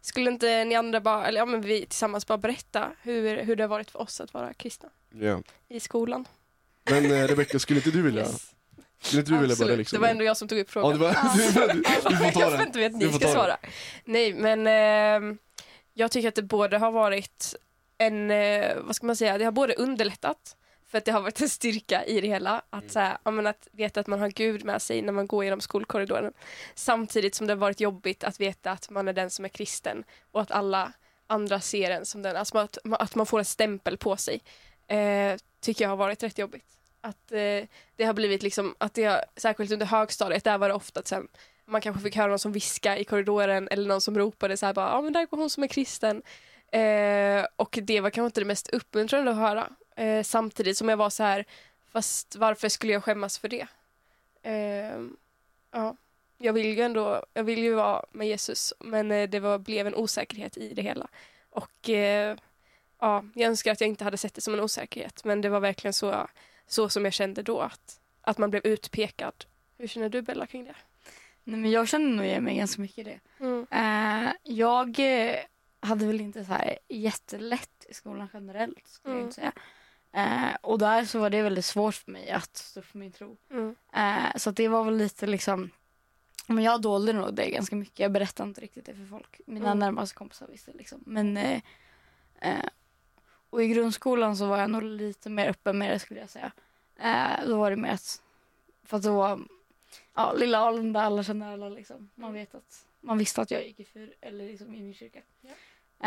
Skulle 0.00 0.30
inte 0.30 0.64
ni 0.64 0.74
andra 0.74 1.00
bara, 1.00 1.26
eller 1.26 1.38
ja, 1.40 1.46
men 1.46 1.60
vi 1.60 1.80
tillsammans 1.86 2.26
bara 2.26 2.38
berätta 2.38 2.92
hur, 3.02 3.42
hur 3.42 3.56
det 3.56 3.62
har 3.62 3.68
varit 3.68 3.90
för 3.90 4.00
oss 4.02 4.20
att 4.20 4.34
vara 4.34 4.54
kristna 4.54 4.88
Ja. 5.10 5.42
i 5.68 5.80
skolan? 5.80 6.24
Men 6.90 7.04
eh, 7.12 7.28
Rebecka, 7.28 7.58
skulle 7.58 7.78
inte 7.78 7.90
du 7.90 8.02
vilja? 8.02 8.22
Yes. 8.22 8.54
Skulle 9.00 9.20
inte 9.20 9.32
du 9.32 9.38
vilja 9.38 9.56
börja 9.56 9.76
liksom? 9.76 9.96
Det 9.96 10.00
var 10.00 10.08
ändå 10.08 10.24
jag 10.24 10.36
som 10.36 10.48
tog 10.48 10.58
upp 10.58 10.66
Ja, 10.68 10.72
frågan. 10.72 10.92
det 10.92 10.98
var, 10.98 11.12
du, 11.36 11.72
du, 11.72 11.82
du 12.08 12.16
får 12.16 12.30
ta 12.32 12.40
jag 12.40 12.50
den. 12.52 12.58
förväntar 12.58 12.78
mig 12.80 12.86
att 12.86 13.00
Du 13.00 13.06
ni 13.06 13.12
ska 13.12 13.28
svara. 13.28 13.56
Nej, 14.04 14.34
men 14.34 14.66
ehm, 14.66 15.38
jag 15.94 16.10
tycker 16.10 16.28
att 16.28 16.34
det 16.34 16.42
både 16.42 16.78
har 16.78 16.90
varit 16.90 17.54
en, 17.98 18.30
eh, 18.30 18.76
vad 18.80 18.96
ska 18.96 19.06
man 19.06 19.16
säga, 19.16 19.38
det 19.38 19.44
har 19.44 19.52
både 19.52 19.74
underlättat 19.74 20.56
för 20.86 20.98
att 20.98 21.04
det 21.04 21.12
har 21.12 21.20
varit 21.20 21.40
en 21.40 21.48
styrka 21.48 22.04
i 22.04 22.20
det 22.20 22.28
hela. 22.28 22.62
Att, 22.70 22.82
Mm. 22.82 22.90
så 22.92 22.98
här, 22.98 23.18
ja, 23.24 23.30
men 23.30 23.46
att 23.46 23.68
veta 23.72 24.00
att 24.00 24.06
man 24.06 24.20
har 24.20 24.28
Gud 24.28 24.64
med 24.64 24.82
sig 24.82 25.02
när 25.02 25.12
man 25.12 25.26
går 25.26 25.44
genom 25.44 25.60
skolkorridoren. 25.60 26.32
Samtidigt 26.74 27.34
som 27.34 27.46
det 27.46 27.52
har 27.52 27.58
varit 27.58 27.80
jobbigt 27.80 28.24
att 28.24 28.40
veta 28.40 28.70
att 28.70 28.90
man 28.90 29.08
är 29.08 29.12
den 29.12 29.30
som 29.30 29.44
är 29.44 29.48
kristen 29.48 30.04
och 30.32 30.40
att 30.42 30.50
alla 30.50 30.92
andra 31.26 31.60
ser 31.60 31.90
en 31.90 32.06
som 32.06 32.22
den. 32.22 32.36
Alltså 32.36 32.58
att, 32.58 32.78
att 32.90 33.14
man 33.14 33.26
får 33.26 33.38
en 33.38 33.44
stämpel 33.44 33.96
på 33.96 34.16
sig. 34.16 34.40
Eh, 34.88 35.36
tycker 35.60 35.84
jag 35.84 35.88
har 35.88 35.96
varit 35.96 36.22
rätt 36.22 36.38
jobbigt. 36.38 36.64
Att 37.00 37.32
eh, 37.32 37.64
det 37.96 38.04
har 38.04 38.12
blivit 38.12 38.42
liksom, 38.42 38.74
att 38.78 38.94
det 38.94 39.04
har, 39.04 39.24
särskilt 39.36 39.72
under 39.72 39.86
högstadiet, 39.86 40.44
där 40.44 40.58
var 40.58 40.68
det 40.68 40.74
ofta 40.74 41.00
att 41.00 41.06
sen, 41.06 41.28
man 41.64 41.80
kanske 41.80 42.02
fick 42.02 42.16
höra 42.16 42.26
någon 42.26 42.38
som 42.38 42.52
viska 42.52 42.98
i 42.98 43.04
korridoren 43.04 43.68
eller 43.68 43.88
någon 43.88 44.00
som 44.00 44.18
ropade 44.18 44.56
så 44.56 44.66
här 44.66 44.74
bara, 44.74 44.88
ja 44.88 45.00
men 45.00 45.12
där 45.12 45.26
går 45.26 45.38
hon 45.38 45.50
som 45.50 45.62
är 45.62 45.68
kristen. 45.68 46.22
Eh, 46.72 47.46
och 47.56 47.78
det 47.82 48.00
var 48.00 48.10
kanske 48.10 48.26
inte 48.26 48.40
det 48.40 48.46
mest 48.46 48.68
uppmuntrande 48.68 49.30
att 49.30 49.36
höra. 49.36 49.68
Eh, 49.96 50.22
samtidigt 50.22 50.76
som 50.76 50.88
jag 50.88 50.96
var 50.96 51.10
så 51.10 51.22
här, 51.22 51.44
fast 51.92 52.36
varför 52.36 52.68
skulle 52.68 52.92
jag 52.92 53.04
skämmas 53.04 53.38
för 53.38 53.48
det? 53.48 53.66
Eh, 54.42 55.00
ja, 55.70 55.96
jag 56.38 56.52
vill 56.52 56.66
ju 56.66 56.82
ändå, 56.82 57.24
jag 57.34 57.44
vill 57.44 57.58
ju 57.58 57.74
vara 57.74 58.04
med 58.12 58.28
Jesus, 58.28 58.74
men 58.78 59.10
eh, 59.10 59.28
det 59.28 59.40
var, 59.40 59.58
blev 59.58 59.86
en 59.86 59.94
osäkerhet 59.94 60.56
i 60.56 60.74
det 60.74 60.82
hela. 60.82 61.08
Och 61.50 61.88
eh, 61.90 62.36
ja, 63.00 63.24
jag 63.34 63.48
önskar 63.48 63.72
att 63.72 63.80
jag 63.80 63.88
inte 63.88 64.04
hade 64.04 64.16
sett 64.16 64.34
det 64.34 64.40
som 64.40 64.54
en 64.54 64.60
osäkerhet, 64.60 65.24
men 65.24 65.40
det 65.40 65.48
var 65.48 65.60
verkligen 65.60 65.92
så, 65.92 66.28
så 66.70 66.88
som 66.88 67.04
jag 67.04 67.12
kände 67.14 67.42
då, 67.42 67.60
att, 67.60 68.00
att 68.20 68.38
man 68.38 68.50
blev 68.50 68.66
utpekad. 68.66 69.44
Hur 69.78 69.86
känner 69.86 70.08
du 70.08 70.22
Bella 70.22 70.46
kring 70.46 70.64
det? 70.64 70.74
Nej, 71.44 71.60
men 71.60 71.70
jag 71.70 71.88
känner 71.88 72.08
nog 72.16 72.26
igen 72.26 72.44
mig 72.44 72.56
ganska 72.56 72.82
mycket 72.82 72.98
i 72.98 73.02
det. 73.02 73.20
Mm. 73.40 73.66
Eh, 73.70 74.32
jag 74.42 74.98
eh, 75.30 75.36
hade 75.80 76.06
väl 76.06 76.20
inte 76.20 76.44
så 76.44 76.52
här 76.52 76.78
jättelätt 76.88 77.86
i 77.88 77.94
skolan 77.94 78.28
generellt 78.32 78.86
skulle 78.88 79.14
jag 79.14 79.18
Mm. 79.18 79.26
inte 79.28 79.34
säga. 79.34 79.52
Eh, 80.12 80.56
och 80.62 80.78
där 80.78 81.04
så 81.04 81.18
var 81.18 81.30
det 81.30 81.42
väldigt 81.42 81.64
svårt 81.64 81.94
för 81.94 82.10
mig 82.12 82.30
att 82.30 82.56
stå 82.56 82.82
för 82.82 82.98
min 82.98 83.12
tro. 83.12 83.36
Mm. 83.50 83.76
Eh, 83.94 84.36
så 84.36 84.50
det 84.50 84.68
var 84.68 84.84
väl 84.84 84.96
lite 84.96 85.26
liksom, 85.26 85.70
men 86.46 86.64
jag 86.64 86.82
dolde 86.82 87.12
nog 87.12 87.34
det 87.34 87.50
ganska 87.50 87.76
mycket. 87.76 87.98
Jag 87.98 88.12
berättade 88.12 88.48
inte 88.48 88.60
riktigt 88.60 88.86
det 88.86 88.94
för 88.94 89.06
folk. 89.06 89.40
Mina 89.46 89.66
Mm. 89.66 89.78
närmaste 89.78 90.14
kompisar 90.14 90.46
visste 90.46 90.72
liksom. 90.72 91.02
Men, 91.06 91.36
och 93.50 93.62
i 93.62 93.68
grundskolan 93.68 94.36
så 94.36 94.46
var 94.46 94.58
jag 94.58 94.70
nog 94.70 94.82
lite 94.82 95.30
mer 95.30 95.48
öppen 95.48 95.78
med 95.78 95.90
det 95.90 95.98
skulle 95.98 96.20
jag 96.20 96.30
säga. 96.30 96.52
Eh, 96.96 97.46
då 97.46 97.58
var 97.58 97.70
det 97.70 97.76
mer 97.76 97.92
att, 97.92 98.22
för 98.84 98.96
att 98.96 99.02
då 99.02 99.16
var, 99.16 99.40
ja, 100.14 100.32
lilla 100.32 100.58
Alen 100.58 100.92
där 100.92 101.00
alla 101.00 101.24
känner 101.24 101.52
alla 101.52 101.68
liksom. 101.68 102.10
Man 102.14 102.32
vet 102.32 102.54
att, 102.54 102.86
man 103.00 103.18
visste 103.18 103.42
att 103.42 103.50
jag 103.50 103.66
gick 103.66 103.80
i 103.80 103.84
fyr, 103.84 104.14
eller 104.20 104.46
liksom 104.46 104.74
i 104.74 104.82
min 104.82 104.94
kyrka. 104.94 105.20
Ja. 105.40 105.50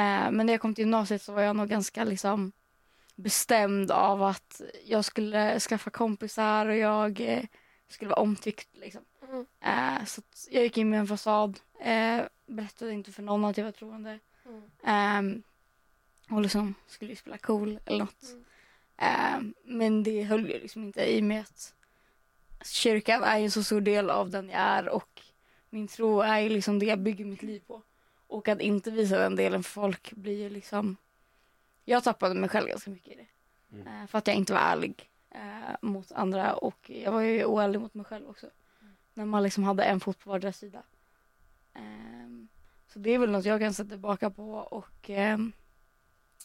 Eh, 0.01 0.31
men 0.31 0.45
när 0.45 0.53
jag 0.53 0.61
kom 0.61 0.75
till 0.75 0.81
gymnasiet 0.81 1.21
så 1.21 1.33
var 1.33 1.41
jag 1.41 1.55
nog 1.55 1.69
ganska 1.69 2.03
liksom 2.03 2.51
bestämd 3.15 3.91
av 3.91 4.23
att 4.23 4.61
jag 4.85 5.05
skulle 5.05 5.59
skaffa 5.59 5.89
kompisar 5.89 6.65
och 6.65 6.77
jag 6.77 7.21
eh, 7.21 7.43
skulle 7.87 8.09
vara 8.09 8.21
omtyckt. 8.21 8.69
Liksom. 8.73 9.01
Mm. 9.29 9.45
Eh, 9.61 10.05
så 10.05 10.21
jag 10.51 10.63
gick 10.63 10.77
in 10.77 10.89
med 10.89 10.99
en 10.99 11.07
fasad, 11.07 11.59
eh, 11.79 12.21
berättade 12.45 12.91
inte 12.91 13.11
för 13.11 13.23
någon 13.23 13.45
att 13.45 13.57
jag 13.57 13.65
var 13.65 13.71
troende. 13.71 14.19
Ehm, 14.83 15.43
och 16.33 16.41
liksom 16.41 16.75
skulle 16.87 17.11
ju 17.11 17.15
spela 17.15 17.37
cool 17.37 17.79
eller 17.85 17.99
något. 17.99 18.23
Mm. 18.23 18.43
Ehm, 18.97 19.53
men 19.63 20.03
det 20.03 20.23
höll 20.23 20.49
ju 20.49 20.59
liksom 20.59 20.83
inte 20.83 21.11
i 21.11 21.19
och 21.19 21.23
med 21.23 21.41
att 21.41 21.73
kyrkan 22.65 23.23
är 23.23 23.37
ju 23.37 23.43
en 23.43 23.51
så 23.51 23.63
stor 23.63 23.81
del 23.81 24.09
av 24.09 24.29
den 24.29 24.49
jag 24.49 24.61
är 24.61 24.89
och 24.89 25.21
min 25.69 25.87
tro 25.87 26.21
är 26.21 26.39
ju 26.39 26.49
liksom 26.49 26.79
det 26.79 26.85
jag 26.85 26.99
bygger 26.99 27.25
mitt 27.25 27.43
liv 27.43 27.61
på. 27.67 27.81
Och 28.27 28.47
att 28.47 28.61
inte 28.61 28.91
visa 28.91 29.19
den 29.19 29.35
delen 29.35 29.63
för 29.63 29.71
folk 29.71 30.13
blir 30.13 30.41
ju 30.41 30.49
liksom... 30.49 30.97
Jag 31.85 32.03
tappade 32.03 32.35
mig 32.35 32.49
själv 32.49 32.67
ganska 32.67 32.91
mycket 32.91 33.13
i 33.13 33.15
det. 33.15 33.27
Mm. 33.75 33.87
Eh, 33.87 34.07
för 34.07 34.17
att 34.17 34.27
jag 34.27 34.35
inte 34.35 34.53
var 34.53 34.59
ärlig 34.59 35.09
eh, 35.29 35.75
mot 35.81 36.11
andra 36.11 36.53
och 36.53 36.89
jag 36.89 37.11
var 37.11 37.21
ju 37.21 37.45
oärlig 37.45 37.81
mot 37.81 37.93
mig 37.93 38.05
själv 38.05 38.29
också. 38.29 38.47
När 39.13 39.25
man 39.25 39.43
liksom 39.43 39.63
hade 39.63 39.83
en 39.83 39.99
fot 39.99 40.19
på 40.19 40.29
vardera 40.29 40.53
sida. 40.53 40.83
Ehm, 41.73 42.47
så 42.87 42.99
det 42.99 43.09
är 43.09 43.19
väl 43.19 43.31
något 43.31 43.45
jag 43.45 43.59
kan 43.59 43.73
sätta 43.73 43.89
tillbaka 43.89 44.29
på 44.29 44.53
och 44.53 45.09
ehm, 45.09 45.51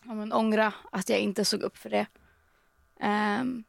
ja, 0.05 0.15
men 0.15 0.33
ångra 0.33 0.73
att 0.93 1.09
jag 1.09 1.19
inte 1.19 1.45
såg 1.45 1.63
upp 1.63 1.77
för 1.77 1.91
det. 1.91 2.07
Ehm, 3.01 3.65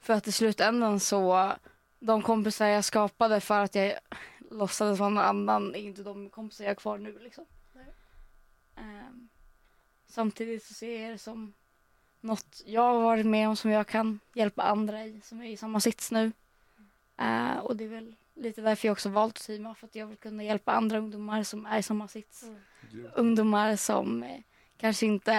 för 0.00 0.12
att 0.14 0.26
i 0.26 0.32
slutändan 0.32 1.00
så, 1.00 1.52
de 1.98 2.22
kompisar 2.22 2.66
jag 2.66 2.84
skapade 2.84 3.40
för 3.40 3.60
att 3.60 3.74
jag 3.74 3.92
låtsades 4.50 4.98
vara 4.98 5.08
någon 5.08 5.24
annan 5.24 5.74
är 5.74 5.78
inte 5.78 6.02
de 6.02 6.30
kompisar 6.30 6.64
jag 6.64 6.70
har 6.70 6.74
kvar 6.74 6.98
nu 6.98 7.18
liksom. 7.18 7.44
Nej. 7.72 7.86
Ehm, 8.76 9.28
samtidigt 10.06 10.64
så 10.64 10.74
ser 10.74 11.02
jag 11.02 11.12
det 11.12 11.18
som 11.18 11.52
något 12.20 12.62
jag 12.66 12.82
har 12.82 13.00
varit 13.00 13.26
med 13.26 13.48
om 13.48 13.56
som 13.56 13.70
jag 13.70 13.86
kan 13.86 14.20
hjälpa 14.34 14.62
andra 14.62 15.04
i 15.04 15.20
som 15.20 15.40
är 15.42 15.46
i 15.46 15.56
samma 15.56 15.80
sits 15.80 16.10
nu. 16.10 16.32
Eh, 17.16 17.56
och 17.56 17.76
det 17.76 17.84
är 17.84 17.88
väl 17.88 18.14
lite 18.34 18.60
därför 18.60 18.88
jag 18.88 18.92
också 18.92 19.08
valt 19.08 19.36
att 19.36 19.42
teama 19.42 19.74
för 19.74 19.86
att 19.86 19.94
jag 19.94 20.06
vill 20.06 20.16
kunna 20.16 20.44
hjälpa 20.44 20.72
andra 20.72 20.98
ungdomar 20.98 21.42
som 21.42 21.66
är 21.66 21.78
i 21.78 21.82
samma 21.82 22.08
sits. 22.08 22.42
Mm. 22.42 23.10
Ungdomar 23.14 23.76
som 23.76 24.22
eh, 24.22 24.40
kanske 24.82 25.06
inte 25.06 25.32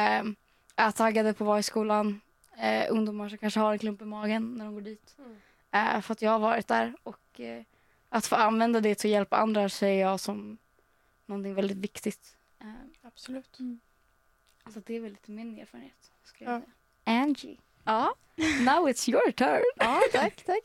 är 0.75 0.91
taggade 0.91 1.33
på 1.33 1.43
att 1.43 1.47
vara 1.47 1.59
i 1.59 1.63
skolan. 1.63 2.21
Eh, 2.57 2.85
ungdomar 2.89 3.29
som 3.29 3.37
kanske 3.37 3.59
har 3.59 3.73
en 3.73 3.79
klump 3.79 4.01
i 4.01 4.05
magen 4.05 4.53
när 4.55 4.65
de 4.65 4.73
går 4.73 4.81
dit. 4.81 5.15
Mm. 5.19 5.37
Eh, 5.95 6.01
för 6.01 6.11
att 6.11 6.21
jag 6.21 6.31
har 6.31 6.39
varit 6.39 6.67
där 6.67 6.93
och 7.03 7.39
eh, 7.39 7.63
att 8.09 8.25
få 8.25 8.35
använda 8.35 8.81
det 8.81 8.95
till 8.95 9.09
att 9.09 9.11
hjälpa 9.13 9.37
andra 9.37 9.69
ser 9.69 9.93
jag 9.93 10.19
som 10.19 10.57
någonting 11.25 11.53
väldigt 11.53 11.77
viktigt. 11.77 12.35
Eh, 12.61 12.67
Absolut. 13.01 13.57
så 14.73 14.79
det 14.85 14.95
är 14.95 14.99
väl 14.99 15.11
lite 15.11 15.31
min 15.31 15.59
erfarenhet. 15.59 16.11
Skulle 16.23 16.49
Ja. 16.49 16.53
jag 16.53 16.61
säga. 16.63 17.21
Angie, 17.23 17.57
Ja, 17.85 18.15
now 18.61 18.89
it's 18.89 19.09
your 19.09 19.31
turn. 19.31 19.63
ja 19.75 20.01
tack, 20.11 20.43
tack. 20.45 20.63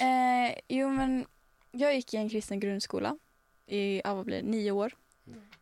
Eh, 0.00 0.58
jo, 0.68 0.88
men 0.90 1.26
jag 1.70 1.94
gick 1.94 2.14
i 2.14 2.16
en 2.16 2.28
kristen 2.28 2.60
grundskola 2.60 3.18
i 3.66 4.00
ja, 4.04 4.14
vad 4.14 4.24
blir 4.26 4.42
det, 4.42 4.48
nio 4.48 4.70
år. 4.70 4.92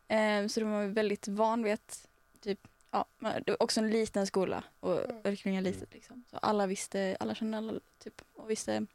Eh, 0.07 0.47
så 0.47 0.59
de 0.59 0.71
var 0.71 0.85
väldigt 0.85 1.27
van 1.27 1.63
vid 1.63 1.73
att 1.73 2.06
typ, 2.41 2.67
ja, 2.91 3.05
det 3.19 3.43
var 3.51 3.63
också 3.63 3.79
en 3.79 3.89
liten 3.89 4.27
skola 4.27 4.63
och 4.79 5.03
Mm. 5.09 5.21
verkligen 5.21 5.63
litet 5.63 5.93
liksom. 5.93 6.23
Så 6.31 6.37
alla 6.37 6.67
visste, 6.67 7.17
alla 7.19 7.35
kände 7.35 7.57
alla 7.57 7.79
typ 8.03 8.21
och 8.33 8.49
visste 8.49 8.85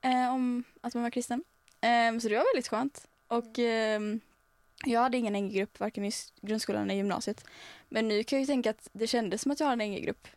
eh, 0.00 0.34
om 0.34 0.64
att 0.80 0.94
man 0.94 1.02
var 1.02 1.10
kristen. 1.10 1.44
Eh, 1.80 2.18
så 2.18 2.28
det 2.28 2.36
var 2.36 2.54
väldigt 2.54 2.68
skönt. 2.68 3.08
Och 3.26 3.58
ehm, 3.58 4.20
jag 4.84 5.00
hade 5.00 5.16
ingen 5.16 5.34
egen 5.34 5.50
grupp 5.50 5.80
varken 5.80 6.04
i 6.04 6.12
grundskolan 6.40 6.82
eller 6.82 6.94
gymnasiet. 6.94 7.44
Men 7.88 8.08
nu 8.08 8.24
kan 8.24 8.36
jag 8.36 8.40
ju 8.42 8.46
tänka 8.46 8.70
att 8.70 8.88
det 8.92 9.06
kändes 9.06 9.42
som 9.42 9.52
att 9.52 9.60
jag 9.60 9.66
hade 9.66 9.84
en 9.84 9.90
egen 9.92 10.04
grupp. 10.04 10.28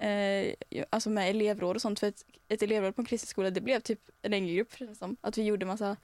Eh, 0.00 0.54
alltså 0.90 1.10
med 1.10 1.30
elevråd 1.30 1.76
och 1.76 1.82
sånt. 1.82 2.00
För 2.00 2.06
ett, 2.06 2.24
ett 2.48 2.62
elevråd 2.62 2.94
på 2.96 3.02
en 3.02 3.06
kristen 3.06 3.28
skola 3.28 3.50
det 3.50 3.60
blev 3.60 3.80
typ 3.80 4.10
en 4.22 4.32
egen 4.32 4.56
grupp 4.56 4.76
kändes 4.76 4.98
som. 4.98 5.16
Att 5.20 5.38
vi 5.38 5.42
gjorde 5.42 5.66
massa, 5.66 5.96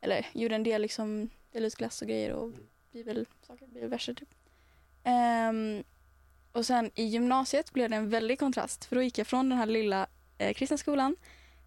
eller 0.00 0.26
gjorde 0.32 0.54
en 0.54 0.62
del 0.62 0.82
liksom, 0.82 1.30
delade 1.52 1.66
ut 1.66 1.74
glass 1.74 2.02
och 2.02 2.08
grejer 2.08 2.32
och 2.32 2.52
bibelsaker, 2.92 3.66
bibelverser 3.66 4.14
typ. 4.14 4.28
Ehm, 5.04 5.84
och 6.52 6.66
sen 6.66 6.90
i 6.94 7.04
gymnasiet 7.04 7.72
blev 7.72 7.90
det 7.90 7.96
en 7.96 8.10
väldig 8.10 8.38
kontrast 8.38 8.84
för 8.84 8.96
då 8.96 9.02
gick 9.02 9.18
jag 9.18 9.26
från 9.26 9.48
den 9.48 9.58
här 9.58 9.66
lilla 9.66 10.06
eh, 10.38 10.54
kristna 10.54 10.76
skolan 10.76 11.16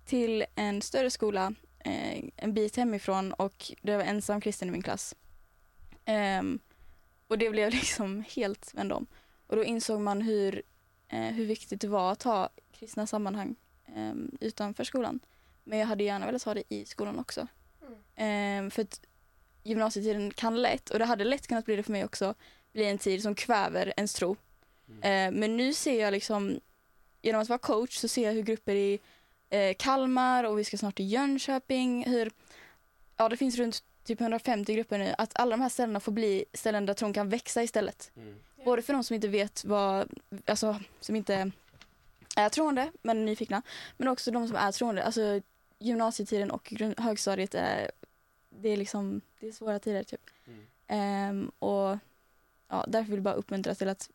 till 0.06 0.46
en 0.56 0.82
större 0.82 1.10
skola 1.10 1.54
eh, 1.80 2.24
en 2.36 2.54
bit 2.54 2.78
hemifrån 2.78 3.34
och 3.34 3.72
det 3.82 3.98
var 3.98 4.04
ensam 4.04 4.42
kristen 4.42 4.68
i 4.68 4.72
min 4.72 4.82
klass. 4.82 5.16
Ehm, 6.06 6.60
och 7.28 7.38
det 7.38 7.50
blev 7.50 7.70
liksom 7.72 8.24
helt 8.36 8.74
vänd 8.74 8.94
om. 8.94 9.08
Och 9.48 9.56
då 9.56 9.64
insåg 9.64 10.02
man 10.02 10.22
hur, 10.22 10.62
eh, 11.08 11.20
hur 11.20 11.46
viktigt 11.46 11.82
det 11.82 11.88
var 11.88 12.12
att 12.12 12.24
ha 12.24 12.50
kristna 12.72 13.08
sammanhang 13.08 13.56
eh, 13.86 14.14
utanför 14.40 14.84
skolan. 14.84 15.20
Men 15.64 15.80
jag 15.80 15.88
hade 15.88 16.04
gärna 16.04 16.26
velat 16.26 16.44
ha 16.44 16.54
det 16.54 16.64
i 16.70 16.86
skolan 16.86 17.20
också. 17.20 17.48
Mm. 18.16 18.66
Eh, 18.66 18.72
för 18.72 18.82
att 18.82 19.02
gymnasietiden 19.64 20.32
kan 20.32 20.62
lätt, 20.62 20.90
och 20.90 21.00
det 21.00 21.06
hade 21.06 21.24
lätt 21.24 21.48
kunnat 21.48 21.66
bli 21.66 21.76
det 21.76 21.84
för 21.84 21.92
mig 21.92 22.06
också, 22.06 22.36
bli 22.74 22.86
en 22.86 22.98
tid 22.98 23.22
som 23.22 23.36
kväver 23.36 23.94
ens 23.98 24.14
tro. 24.14 24.36
Eh, 25.02 25.32
men 25.32 25.58
nu 25.58 25.74
ser 25.74 26.02
jag 26.02 26.12
liksom, 26.12 26.60
genom 27.22 27.42
att 27.42 27.50
vara 27.50 27.60
coach 27.60 27.96
så 27.96 28.08
ser 28.08 28.24
jag 28.24 28.34
hur 28.34 28.42
grupper 28.42 28.76
i 28.76 29.00
eh, 29.50 29.76
Kalmar 29.80 30.44
och 30.44 30.60
vi 30.60 30.64
ska 30.64 30.78
snart 30.78 30.96
till 30.96 31.12
Jönköping, 31.12 32.04
hur, 32.04 32.32
ja 33.18 33.30
det 33.30 33.38
finns 33.38 33.58
runt 33.58 33.84
typ 34.04 34.22
150 34.22 34.74
grupper 34.76 34.98
nu, 34.98 35.16
att 35.18 35.32
alla 35.36 35.52
de 35.52 35.62
här 35.62 35.70
ställena 35.70 36.00
får 36.00 36.12
bli 36.12 36.46
ställen 36.54 36.86
där 36.86 36.94
tron 36.94 37.14
kan 37.14 37.30
växa 37.30 37.64
istället. 37.64 38.12
Mm. 38.16 38.36
Både 38.66 38.82
för 38.82 38.94
de 38.94 39.04
som 39.04 39.14
inte 39.14 39.28
vet 39.28 39.66
vad, 39.66 40.10
alltså 40.46 40.80
som 41.00 41.16
inte 41.16 41.52
är 42.36 42.50
troende 42.50 42.92
men 43.02 43.18
är 43.18 43.26
nyfikna, 43.26 43.62
men 43.98 44.08
också 44.08 44.32
de 44.32 44.48
som 44.48 44.58
är 44.58 44.72
troende. 44.72 45.04
Alltså 45.04 45.42
gymnasietiden 45.80 46.52
och 46.52 46.74
högstadiet 46.98 47.56
är, 47.56 47.92
det 48.50 48.70
är 48.70 48.78
liksom, 48.78 49.22
det 49.40 49.48
är 49.48 49.52
svåra 49.52 49.80
tider 49.80 50.04
typ. 50.04 50.30
Mm. 50.48 50.66
Ehm, 50.88 51.52
och 51.60 51.98
ja, 52.74 52.86
därför 52.88 53.10
vill 53.10 53.18
jag 53.18 53.24
bara 53.24 53.34
uppmuntra 53.34 53.76
till 53.76 53.88
att 53.90 54.10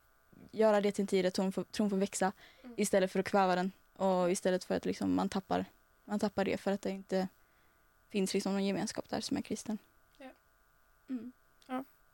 göra 0.51 0.81
det 0.81 0.91
till 0.91 1.01
en 1.03 1.07
tid 1.07 1.25
där 1.25 1.29
tron 1.31 1.51
får, 1.51 1.63
tron 1.63 1.89
får 1.89 1.97
växa 1.97 2.31
Mm. 2.63 2.73
istället 2.77 3.11
för 3.11 3.19
att 3.19 3.25
kväva 3.25 3.55
den 3.55 3.71
och 3.95 4.31
istället 4.31 4.63
för 4.63 4.75
att 4.75 4.85
liksom 4.85 5.13
man 5.13 5.29
tappar, 5.29 5.65
man 6.05 6.19
tappar 6.19 6.45
det 6.45 6.57
för 6.57 6.71
att 6.71 6.81
det 6.81 6.89
inte 6.89 7.27
finns 8.09 8.33
liksom 8.33 8.53
någon 8.53 8.65
gemenskap 8.65 9.09
där 9.09 9.21
som 9.21 9.37
är 9.37 9.41
kristen. 9.41 9.77
Ja. 10.17 10.29
Mm. 11.09 11.31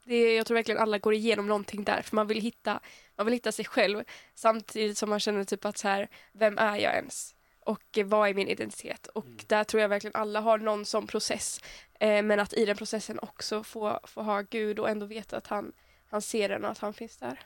Det 0.03 0.15
är, 0.15 0.37
jag 0.37 0.47
tror 0.47 0.55
verkligen 0.55 0.81
alla 0.81 0.97
går 0.97 1.13
igenom 1.13 1.47
någonting 1.47 1.83
där 1.83 2.01
för 2.01 2.15
man 2.15 2.27
vill 2.27 2.41
hitta, 2.41 2.79
man 3.15 3.25
vill 3.25 3.33
hitta 3.33 3.51
sig 3.51 3.65
själv 3.65 4.03
samtidigt 4.35 4.97
som 4.97 5.09
man 5.09 5.19
känner 5.19 5.43
typ 5.43 5.65
att 5.65 5.77
så 5.77 5.87
här, 5.87 6.07
vem 6.31 6.57
är 6.57 6.77
jag 6.77 6.93
ens? 6.95 7.35
Och 7.59 7.97
eh, 7.97 8.05
vad 8.05 8.29
är 8.29 8.33
min 8.33 8.47
identitet? 8.47 9.07
Och 9.07 9.25
Mm. 9.25 9.37
där 9.47 9.63
tror 9.63 9.81
jag 9.81 9.89
verkligen 9.89 10.15
alla 10.15 10.39
har 10.41 10.57
någon 10.57 10.85
sån 10.85 11.07
process. 11.07 11.59
Eh, 11.99 12.23
men 12.23 12.39
att 12.39 12.53
i 12.53 12.65
den 12.65 12.77
processen 12.77 13.19
också 13.19 13.63
få, 13.63 13.99
få 14.03 14.21
ha 14.21 14.41
Gud 14.41 14.79
och 14.79 14.89
ändå 14.89 15.05
veta 15.05 15.37
att 15.37 15.47
han, 15.47 15.71
han 16.15 16.21
ser 16.21 16.49
den 16.49 16.65
och 16.65 16.71
att 16.71 16.77
han 16.77 16.93
finns 16.93 17.17
där. 17.17 17.39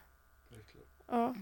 Ja. 1.08 1.36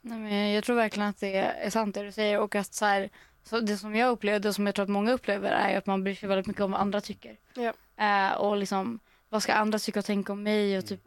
Nej, 0.00 0.18
men 0.18 0.52
jag 0.52 0.64
tror 0.64 0.76
verkligen 0.76 1.08
att 1.08 1.20
det 1.20 1.36
är 1.36 1.70
sant 1.70 1.94
det 1.94 2.02
du 2.02 2.12
säger 2.12 2.40
och 2.40 2.54
att 2.54 2.74
så 2.74 2.84
här, 2.84 3.10
så 3.42 3.60
det 3.60 3.76
som 3.76 3.94
jag 3.94 4.10
upplever, 4.10 4.40
det 4.40 4.52
som 4.52 4.66
jag 4.66 4.74
tror 4.74 4.82
att 4.82 4.88
många 4.88 5.12
upplever 5.12 5.50
är 5.50 5.78
att 5.78 5.86
man 5.86 6.04
bryr 6.04 6.14
sig 6.14 6.28
väldigt 6.28 6.46
mycket 6.46 6.62
om 6.62 6.70
vad 6.70 6.80
andra 6.80 7.00
tycker. 7.00 7.36
Ja. 7.54 7.72
Eh, 7.96 8.32
och 8.32 8.56
liksom, 8.56 9.00
vad 9.28 9.42
ska 9.42 9.54
andra 9.54 9.78
tycka 9.78 9.98
och 9.98 10.04
tänka 10.04 10.32
om 10.32 10.42
mig 10.42 10.78
och 10.78 10.86
typ, 10.86 11.00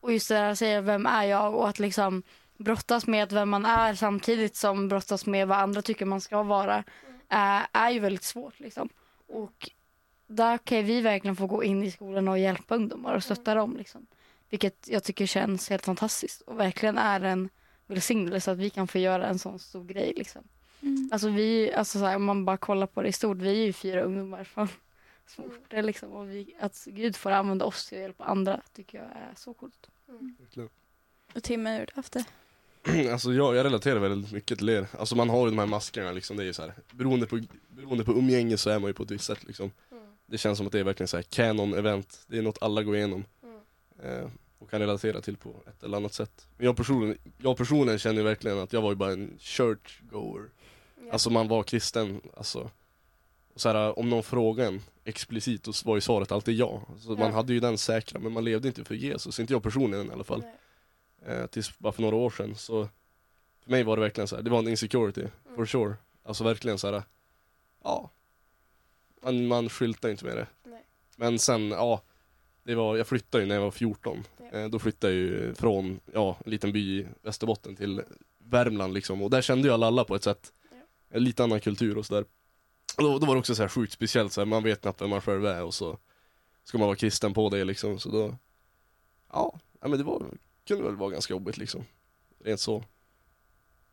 och 0.00 0.12
just 0.12 0.28
det 0.28 0.34
där 0.34 0.50
att 0.50 0.58
säga 0.58 0.80
vem 0.80 1.06
är 1.06 1.24
jag 1.24 1.54
och 1.54 1.68
att 1.68 1.78
liksom 1.78 2.22
brottas 2.56 3.06
med 3.06 3.32
vem 3.32 3.50
man 3.50 3.64
är 3.64 3.94
samtidigt 3.94 4.56
som 4.56 4.88
brottas 4.88 5.26
med 5.26 5.48
vad 5.48 5.58
andra 5.58 5.82
tycker 5.82 6.06
man 6.06 6.20
ska 6.20 6.42
vara 6.42 6.78
eh, 7.28 7.62
är 7.72 7.90
ju 7.90 8.00
väldigt 8.00 8.24
svårt 8.24 8.60
liksom. 8.60 8.88
Och 9.28 9.70
där 10.26 10.58
kan 10.58 10.84
vi 10.84 11.00
verkligen 11.00 11.36
få 11.36 11.46
gå 11.46 11.64
in 11.64 11.82
i 11.82 11.90
skolan 11.90 12.28
och 12.28 12.38
hjälpa 12.38 12.74
ungdomar 12.74 13.14
och 13.14 13.24
stötta 13.24 13.54
dem 13.54 13.76
liksom. 13.76 14.06
Vilket 14.52 14.88
jag 14.88 15.04
tycker 15.04 15.26
känns 15.26 15.70
helt 15.70 15.84
fantastiskt 15.84 16.40
och 16.40 16.60
verkligen 16.60 16.98
är 16.98 17.20
en 17.20 17.48
välsignelse 17.86 18.52
att 18.52 18.58
vi 18.58 18.70
kan 18.70 18.88
få 18.88 18.98
göra 18.98 19.26
en 19.26 19.38
sån 19.38 19.58
stor 19.58 19.84
grej 19.84 20.12
liksom. 20.16 20.42
Mm. 20.80 21.08
Alltså 21.12 21.28
vi, 21.28 21.72
alltså 21.72 21.98
så 21.98 22.04
här, 22.04 22.16
om 22.16 22.24
man 22.24 22.44
bara 22.44 22.56
kollar 22.56 22.86
på 22.86 23.02
det 23.02 23.08
i 23.08 23.12
stort, 23.12 23.36
vi 23.36 23.48
är 23.48 23.66
ju 23.66 23.72
fyra 23.72 24.02
ungdomar 24.02 24.44
från 24.44 24.68
små 25.26 25.44
orter 25.44 25.82
liksom 25.82 26.12
och 26.12 26.30
vi, 26.30 26.54
att 26.60 26.84
Gud 26.86 27.16
får 27.16 27.30
använda 27.30 27.64
oss 27.64 27.88
till 27.88 27.98
att 27.98 28.02
hjälpa 28.02 28.24
andra 28.24 28.60
tycker 28.72 28.98
jag 28.98 29.06
är 29.06 29.32
så 29.36 29.54
coolt. 29.54 29.86
Verkligen. 30.38 30.68
Och 31.34 31.42
Tim, 31.42 31.66
hur 31.66 31.78
har 31.78 31.86
du 31.86 31.92
haft 31.94 32.12
det? 32.12 32.24
Alltså 33.12 33.32
jag, 33.32 33.56
jag 33.56 33.64
relaterar 33.64 34.00
väldigt 34.00 34.32
mycket 34.32 34.58
till 34.58 34.68
er. 34.68 34.86
Alltså 34.98 35.16
man 35.16 35.30
har 35.30 35.44
ju 35.44 35.50
de 35.50 35.58
här 35.58 35.66
maskerna 35.66 36.12
liksom, 36.12 36.36
det 36.36 36.42
är 36.42 36.46
ju 36.46 36.52
så 36.52 36.62
här. 36.62 36.74
Beroende 36.90 37.26
på, 37.26 37.40
beroende 37.68 38.04
på 38.04 38.12
umgänge 38.12 38.56
så 38.56 38.70
är 38.70 38.78
man 38.78 38.88
ju 38.88 38.94
på 38.94 39.02
ett 39.02 39.10
visst 39.10 39.24
sätt 39.24 39.44
liksom. 39.44 39.70
Det 40.26 40.38
känns 40.38 40.58
som 40.58 40.66
att 40.66 40.72
det 40.72 40.80
är 40.80 40.84
verkligen 40.84 41.08
så 41.08 41.16
här 41.16 41.24
canon-event. 41.24 42.24
Det 42.26 42.38
är 42.38 42.42
något 42.42 42.62
alla 42.62 42.82
går 42.82 42.96
igenom. 42.96 43.24
Eh, 44.02 44.28
och 44.62 44.70
kan 44.70 44.80
relatera 44.80 45.20
till 45.20 45.36
på 45.36 45.54
ett 45.66 45.82
eller 45.82 45.96
annat 45.96 46.14
sätt. 46.14 46.46
Men 46.56 46.66
jag 46.66 46.76
personligen, 46.76 47.18
jag 47.38 47.56
personligen 47.56 47.98
känner 47.98 48.16
ju 48.18 48.24
verkligen 48.24 48.58
att 48.58 48.72
jag 48.72 48.82
var 48.82 48.90
ju 48.90 48.96
bara 48.96 49.12
en 49.12 49.38
church-goer. 49.38 50.48
Alltså 51.12 51.30
man 51.30 51.48
var 51.48 51.62
kristen, 51.62 52.20
alltså. 52.36 52.70
Och 53.54 53.60
så 53.60 53.68
här, 53.68 53.98
om 53.98 54.10
någon 54.10 54.22
frågade 54.22 54.68
en 54.68 54.82
explicit 55.04 55.74
så 55.74 55.88
var 55.88 55.94
ju 55.96 56.00
svaret 56.00 56.32
alltid 56.32 56.54
ja. 56.56 56.82
Så 56.98 57.12
Ja. 57.12 57.16
man 57.16 57.32
hade 57.32 57.52
ju 57.52 57.60
den 57.60 57.78
säkra, 57.78 58.20
men 58.20 58.32
man 58.32 58.44
levde 58.44 58.68
inte 58.68 58.84
för 58.84 58.94
Jesus. 58.94 59.40
Inte 59.40 59.52
jag 59.52 59.62
personligen 59.62 60.06
i 60.06 60.10
alla 60.12 60.24
fall. 60.24 60.42
Eh, 61.26 61.46
tills 61.46 61.78
bara 61.78 61.92
för 61.92 62.02
några 62.02 62.16
år 62.16 62.30
sedan. 62.30 62.54
Så 62.56 62.88
för 63.64 63.70
mig 63.70 63.82
var 63.82 63.96
det 63.96 64.02
verkligen 64.02 64.28
så 64.28 64.36
här, 64.36 64.42
det 64.42 64.50
var 64.50 64.58
en 64.58 64.68
insecurity, 64.68 65.24
for 65.56 65.66
sure. 65.66 65.94
Alltså 66.22 66.44
verkligen 66.44 66.78
så 66.78 66.92
här. 66.92 67.02
ja. 67.84 68.10
Man, 69.22 69.46
man 69.46 69.68
skyltar 69.68 70.08
inte 70.08 70.24
med 70.24 70.36
det. 70.36 70.46
Nej. 70.64 70.84
Men 71.16 71.38
sen, 71.38 71.70
ja. 71.70 72.02
Det 72.64 72.74
var, 72.74 72.96
jag 72.96 73.06
flyttade 73.06 73.42
ju 73.42 73.48
när 73.48 73.54
jag 73.54 73.62
var 73.62 73.70
14. 73.70 74.24
Ja. 74.38 74.58
Eh, 74.58 74.68
då 74.68 74.78
flyttade 74.78 75.12
jag 75.12 75.22
ju 75.22 75.54
från 75.54 76.00
ja, 76.12 76.36
en 76.44 76.50
liten 76.50 76.72
by 76.72 76.98
i 76.98 77.06
Västerbotten 77.22 77.76
till 77.76 78.02
Värmland 78.38 78.94
liksom. 78.94 79.22
Och 79.22 79.30
där 79.30 79.42
kände 79.42 79.68
jag 79.68 79.82
alla 79.82 80.04
på 80.04 80.14
ett 80.14 80.22
sätt. 80.22 80.52
En 81.10 81.24
lite 81.24 81.44
annan 81.44 81.60
kultur 81.60 81.98
och 81.98 82.06
sådär. 82.06 82.24
Då, 82.96 83.18
då 83.18 83.26
var 83.26 83.34
det 83.34 83.38
också 83.38 83.54
så 83.54 83.62
här 83.62 83.68
sjukt 83.68 83.92
speciellt, 83.92 84.32
så 84.32 84.40
här, 84.40 84.46
man 84.46 84.62
vet 84.62 84.80
knappt 84.80 85.02
vem 85.02 85.10
man 85.10 85.20
själv 85.20 85.46
är 85.46 85.62
och 85.62 85.74
så 85.74 85.98
ska 86.64 86.78
man 86.78 86.86
vara 86.86 86.96
kristen 86.96 87.34
på 87.34 87.48
det 87.48 87.64
liksom. 87.64 87.98
Så 87.98 88.08
då, 88.08 88.36
ja, 89.32 89.58
ja 89.80 89.88
men 89.88 89.98
det 89.98 90.04
var, 90.04 90.22
kunde 90.66 90.84
väl 90.84 90.96
vara 90.96 91.10
ganska 91.10 91.34
jobbigt 91.34 91.56
liksom. 91.56 91.84
Rent 92.44 92.60
så. 92.60 92.84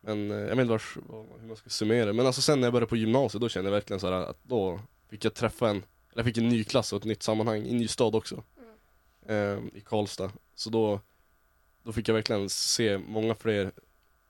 Men 0.02 0.32
eh, 0.32 0.38
jag 0.38 0.48
vet 0.48 0.60
inte 0.60 0.72
vars, 0.72 0.98
hur 1.40 1.48
man 1.48 1.58
ska 1.58 1.70
summera 1.70 2.06
det. 2.06 2.14
Men 2.14 2.26
alltså 2.26 2.42
sen 2.42 2.60
när 2.60 2.68
jag 2.68 2.74
började 2.74 2.90
på 2.90 2.96
gymnasiet 2.96 3.42
då 3.42 3.50
kände 3.50 3.70
jag 3.70 3.76
verkligen 3.76 4.00
så 4.00 4.08
här 4.08 4.14
att 4.14 4.44
då 4.44 4.80
fick 5.10 5.26
jag 5.26 5.34
träffa 5.34 5.70
en, 5.70 5.76
eller 5.76 5.86
jag 6.16 6.26
fick 6.26 6.38
en 6.38 6.50
ny 6.50 6.64
klass 6.64 6.94
och 6.94 7.00
ett 7.00 7.06
nytt 7.06 7.24
sammanhang 7.24 7.64
i 7.66 7.72
en 7.72 7.78
ny 7.78 7.88
stad 7.88 8.16
också. 8.16 8.44
Eh, 9.30 9.60
I 9.74 9.82
Karlstad. 9.86 10.32
Så 10.56 10.70
då, 10.70 11.00
då 11.84 11.92
fick 11.92 12.08
jag 12.08 12.14
verkligen 12.16 12.50
se 12.50 12.98
många 12.98 13.36
fler, 13.36 13.64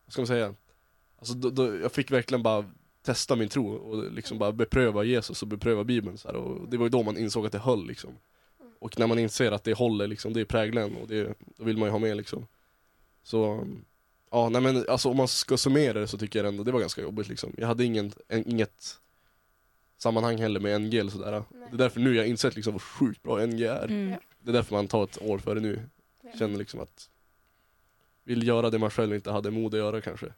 vad 0.06 0.14
ska 0.14 0.22
man 0.22 0.28
säga? 0.28 0.56
Alltså 1.20 1.34
då, 1.34 1.50
då, 1.50 1.76
jag 1.76 1.92
fick 1.92 2.12
verkligen 2.12 2.44
bara 2.44 2.66
testa 3.02 3.36
min 3.36 3.50
tro 3.50 3.74
och 3.74 4.12
liksom 4.12 4.38
bara 4.38 4.52
bepröva 4.52 5.04
Jesus 5.04 5.42
och 5.42 5.48
bepröva 5.48 5.84
bibeln 5.84 6.18
så 6.18 6.28
här. 6.28 6.36
och 6.36 6.70
det 6.70 6.78
var 6.78 6.86
ju 6.86 6.90
då 6.90 7.04
man 7.04 7.18
insåg 7.18 7.46
att 7.46 7.52
det 7.52 7.60
höll 7.60 7.88
liksom. 7.88 8.18
Och 8.80 9.00
när 9.00 9.08
man 9.08 9.20
inser 9.20 9.52
att 9.52 9.64
det 9.64 9.74
håller 9.74 10.08
liksom, 10.08 10.34
det 10.34 10.42
är 10.42 10.46
prägeln 10.46 10.96
och 10.96 11.08
det, 11.08 11.34
då 11.58 11.64
vill 11.64 11.78
man 11.78 11.88
ju 11.88 11.92
ha 11.92 12.00
med 12.00 12.18
liksom. 12.18 12.48
Så, 13.24 13.68
ja 14.32 14.50
nej 14.50 14.62
men 14.62 14.86
alltså 14.90 15.10
om 15.10 15.18
man 15.18 15.28
ska 15.28 15.58
summera 15.58 16.00
det 16.00 16.08
så 16.08 16.18
tycker 16.18 16.40
jag 16.40 16.48
ändå 16.48 16.64
det 16.64 16.72
var 16.72 16.80
ganska 16.80 17.02
jobbigt 17.02 17.30
liksom. 17.30 17.54
Jag 17.58 17.68
hade 17.68 17.84
ingen, 17.84 18.12
en, 18.28 18.50
inget 18.50 19.00
sammanhang 19.98 20.38
heller 20.38 20.60
med 20.60 20.82
NG 20.82 20.98
eller 20.98 21.12
sådär. 21.12 21.32
Nej. 21.32 21.68
Det 21.70 21.76
är 21.76 21.78
därför 21.78 22.00
nu 22.00 22.16
jag 22.16 22.24
har 22.24 22.28
insett 22.28 22.56
liksom 22.56 22.74
hur 22.74 22.80
sjukt 22.80 23.24
bra 23.24 23.46
NG 23.46 23.64
är. 23.64 23.86
Mm. 23.86 24.20
Ja. 24.40 24.46
Det 24.46 24.52
är 24.52 24.54
därför 24.54 24.76
man 24.76 24.88
tar 24.88 25.04
ett 25.04 25.22
år 25.22 25.38
före 25.40 25.60
nu. 25.60 25.90
Ja. 26.22 26.30
Känner 26.40 26.58
liksom 26.58 26.80
att 26.80 27.10
vill 28.24 28.48
göra 28.48 28.70
det 28.70 28.80
man 28.80 28.92
själv 28.92 29.16
inte 29.16 29.32
hade 29.32 29.52
mod 29.52 29.74
att 29.74 29.80
göra 29.80 30.02
kanske. 30.02 30.34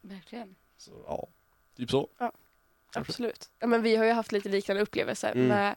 Verkligen. 0.00 0.54
Så 0.76 0.90
ja, 1.06 1.28
typ 1.76 1.90
så. 1.90 2.08
Kanske. 2.18 3.10
Absolut. 3.12 3.50
Ja, 3.58 3.66
men 3.66 3.82
vi 3.82 3.96
har 3.96 4.04
ju 4.04 4.12
haft 4.12 4.32
lite 4.32 4.48
liknande 4.48 4.82
upplevelser 4.82 5.32
Mm. 5.32 5.48
med, 5.48 5.74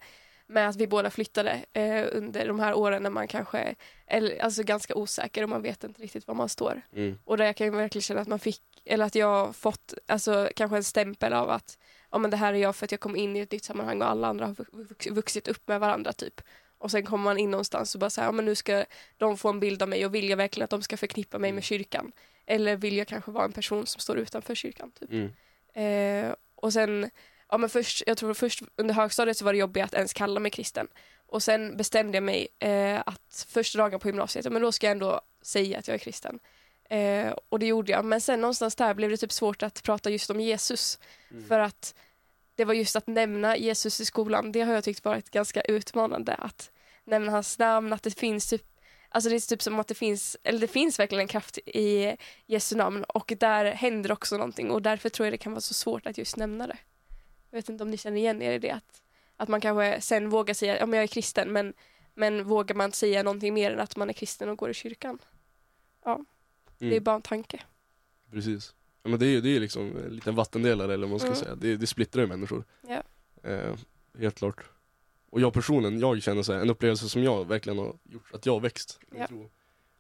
med 0.48 0.70
att 0.70 0.76
vi 0.76 0.88
båda 0.88 1.10
flyttade 1.10 1.66
eh, 1.74 2.08
under 2.12 2.48
de 2.48 2.60
här 2.60 2.74
åren 2.74 3.04
när 3.04 3.10
man 3.10 3.28
kanske 3.28 3.76
är 4.06 4.42
alltså 4.42 4.64
ganska 4.64 4.96
osäker 4.96 5.44
och 5.44 5.50
man 5.50 5.62
vet 5.62 5.84
inte 5.84 6.02
riktigt 6.02 6.28
var 6.28 6.36
man 6.36 6.50
står. 6.50 6.82
Mm. 6.94 7.20
Och 7.26 7.38
där 7.38 7.46
jag 7.46 7.56
kan 7.56 7.76
verkligen 7.78 8.02
känna 8.04 8.22
att 8.22 8.28
man 8.28 8.40
fick, 8.40 8.62
eller 8.86 9.06
att 9.06 9.16
jag 9.16 9.28
har 9.46 9.54
fått 9.54 9.94
alltså, 10.08 10.50
kanske 10.56 10.78
en 10.78 10.84
stämpel 10.84 11.34
av 11.34 11.50
att 11.50 11.78
ja, 12.12 12.18
men 12.18 12.32
det 12.32 12.38
här 12.38 12.54
är 12.54 12.58
jag 12.58 12.76
för 12.76 12.86
att 12.86 12.92
jag 12.92 13.00
kom 13.02 13.16
in 13.16 13.36
i 13.36 13.40
ett 13.40 13.52
nytt 13.52 13.64
sammanhang 13.64 14.02
och 14.02 14.10
alla 14.10 14.28
andra 14.28 14.46
har 14.46 14.54
vux- 14.54 14.72
vux- 14.88 15.12
vuxit 15.14 15.48
upp 15.48 15.68
med 15.68 15.80
varandra 15.80 16.14
typ. 16.14 16.42
Och 16.80 16.92
sen 16.92 17.06
kommer 17.06 17.24
man 17.24 17.38
in 17.38 17.52
någonstans 17.52 17.96
och 17.96 18.00
bara 18.00 18.10
säger 18.10 18.28
ja 18.28 18.32
men 18.32 18.46
nu 18.46 18.56
ska 18.56 18.86
de 19.18 19.38
få 19.38 19.50
en 19.50 19.60
bild 19.60 19.82
av 19.82 19.90
mig 19.90 20.06
och 20.06 20.16
vill 20.16 20.30
jag 20.30 20.38
verkligen 20.38 20.64
att 20.64 20.70
de 20.70 20.82
ska 20.82 20.98
förknippa 20.98 21.40
mig 21.40 21.52
med 21.52 21.64
kyrkan? 21.64 22.12
Eller 22.46 22.76
vill 22.76 22.98
jag 22.98 23.08
kanske 23.08 23.32
vara 23.32 23.46
en 23.46 23.52
person 23.52 23.86
som 23.86 24.02
står 24.02 24.18
utanför 24.18 24.56
kyrkan? 24.56 24.92
Typ. 24.92 25.12
Mm. 25.12 25.32
Eh, 25.74 26.36
och 26.56 26.74
sen, 26.74 27.10
ja 27.50 27.58
men 27.58 27.70
först, 27.70 28.04
jag 28.08 28.18
tror 28.18 28.34
först 28.34 28.64
under 28.76 28.94
högstadiet 28.94 29.38
så 29.38 29.46
var 29.46 29.54
det 29.54 29.60
jobbigt 29.60 29.84
att 29.84 29.94
ens 29.94 30.14
kalla 30.14 30.40
mig 30.40 30.52
kristen. 30.52 30.88
Och 31.28 31.44
sen 31.44 31.78
bestämde 31.78 32.18
jag 32.18 32.24
mig 32.24 32.48
eh, 32.60 33.00
att 33.06 33.46
första 33.50 33.78
dagen 33.78 34.00
på 34.00 34.08
gymnasiet, 34.08 34.46
ja, 34.46 34.52
men 34.52 34.62
då 34.62 34.72
ska 34.72 34.88
jag 34.88 34.92
ändå 34.92 35.22
säga 35.42 35.80
att 35.80 35.88
jag 35.88 35.96
är 35.96 36.00
kristen. 36.00 36.40
Eh, 36.90 37.34
och 37.50 37.60
det 37.60 37.66
gjorde 37.66 37.92
jag. 37.92 38.06
Men 38.06 38.22
sen 38.22 38.42
någonstans 38.42 38.76
där 38.76 38.94
blev 38.94 39.10
det 39.10 39.18
typ 39.18 39.32
svårt 39.32 39.64
att 39.64 39.84
prata 39.84 40.10
just 40.10 40.30
om 40.30 40.40
Jesus. 40.40 41.00
Mm. 41.32 41.48
För 41.48 41.60
att 41.60 41.96
det 42.60 42.66
var 42.66 42.74
just 42.74 42.96
att 42.96 43.08
nämna 43.08 43.58
Jesus 43.58 44.00
i 44.00 44.06
skolan, 44.06 44.52
det 44.52 44.62
har 44.62 44.74
jag 44.74 44.84
tyckt 44.84 45.06
varit 45.06 45.30
ganska 45.30 45.62
utmanande. 45.62 46.34
Att 46.34 46.72
nämna 47.04 47.32
hans 47.32 47.60
namn, 47.60 47.94
att 47.94 48.04
det 48.04 48.20
finns 48.20 48.50
typ 48.50 48.64
Alltså 49.12 49.30
det 49.30 49.36
är 49.36 49.40
typ 49.50 49.62
som 49.62 49.80
att 49.80 49.88
det 49.88 49.96
finns, 49.96 50.38
eller 50.44 50.60
det 50.60 50.68
finns 50.68 51.00
verkligen 51.00 51.22
en 51.22 51.28
kraft 51.28 51.58
i 51.58 52.16
Jesu 52.46 52.76
namn 52.76 53.04
och 53.04 53.34
där 53.40 53.66
händer 53.66 54.12
också 54.12 54.38
någonting 54.38 54.72
och 54.72 54.82
därför 54.82 55.10
tror 55.10 55.26
jag 55.26 55.34
det 55.34 55.38
kan 55.38 55.52
vara 55.52 55.62
så 55.62 55.74
svårt 55.74 56.06
att 56.06 56.18
just 56.18 56.38
nämna 56.38 56.68
det. 56.68 56.78
Jag 57.50 57.58
vet 57.58 57.70
inte 57.70 57.84
om 57.84 57.92
ni 57.92 57.98
känner 57.98 58.18
igen 58.18 58.42
er 58.42 58.52
i 58.52 58.60
det 58.60 58.72
att, 58.72 59.02
att 59.38 59.50
man 59.50 59.62
kanske 59.62 60.02
sen 60.02 60.30
vågar 60.30 60.54
säga 60.54 60.80
ja, 60.80 60.86
men 60.86 60.98
jag 60.98 61.04
är 61.04 61.08
kristen 61.08 61.52
men, 61.52 61.74
men 62.14 62.44
vågar 62.44 62.76
man 62.76 62.92
säga 62.92 63.24
någonting 63.24 63.54
mer 63.54 63.72
än 63.72 63.80
att 63.80 63.96
man 63.96 64.10
är 64.10 64.14
kristen 64.14 64.50
och 64.50 64.58
går 64.58 64.70
i 64.70 64.74
kyrkan? 64.74 65.20
Det 66.78 66.86
är 66.86 66.92
Mm. 66.92 67.04
bara 67.04 67.16
en 67.16 67.22
tanke. 67.22 67.64
Precis. 68.32 68.74
Men 69.10 69.20
det 69.20 69.26
är 69.26 69.30
ju 69.30 69.42
det 69.42 69.50
är 69.56 69.60
liksom 69.60 69.98
en 69.98 70.16
liten 70.16 70.36
vattendelare 70.36 70.94
eller 70.94 71.08
vad 71.08 71.10
man 71.10 71.20
ska 71.20 71.28
Mm. 71.28 71.40
säga. 71.40 71.56
Det, 71.56 71.78
det 71.78 71.88
splittrar 71.88 72.22
ju 72.22 72.28
människor. 72.28 72.64
Ja. 72.88 73.04
Eh, 73.50 73.76
helt 74.20 74.36
klart. 74.36 74.64
Och 75.30 75.42
jag 75.42 75.54
personligen, 75.54 76.00
jag 76.00 76.22
känner 76.24 76.44
så 76.44 76.54
här, 76.54 76.60
en 76.60 76.70
upplevelse 76.70 77.10
som 77.10 77.24
jag 77.24 77.48
verkligen 77.48 77.78
har 77.80 77.96
gjort 78.04 78.34
att 78.34 78.46
jag 78.46 78.54
har 78.54 78.60
växt. 78.60 79.00
Ja. 79.18 79.28
tro, 79.28 79.50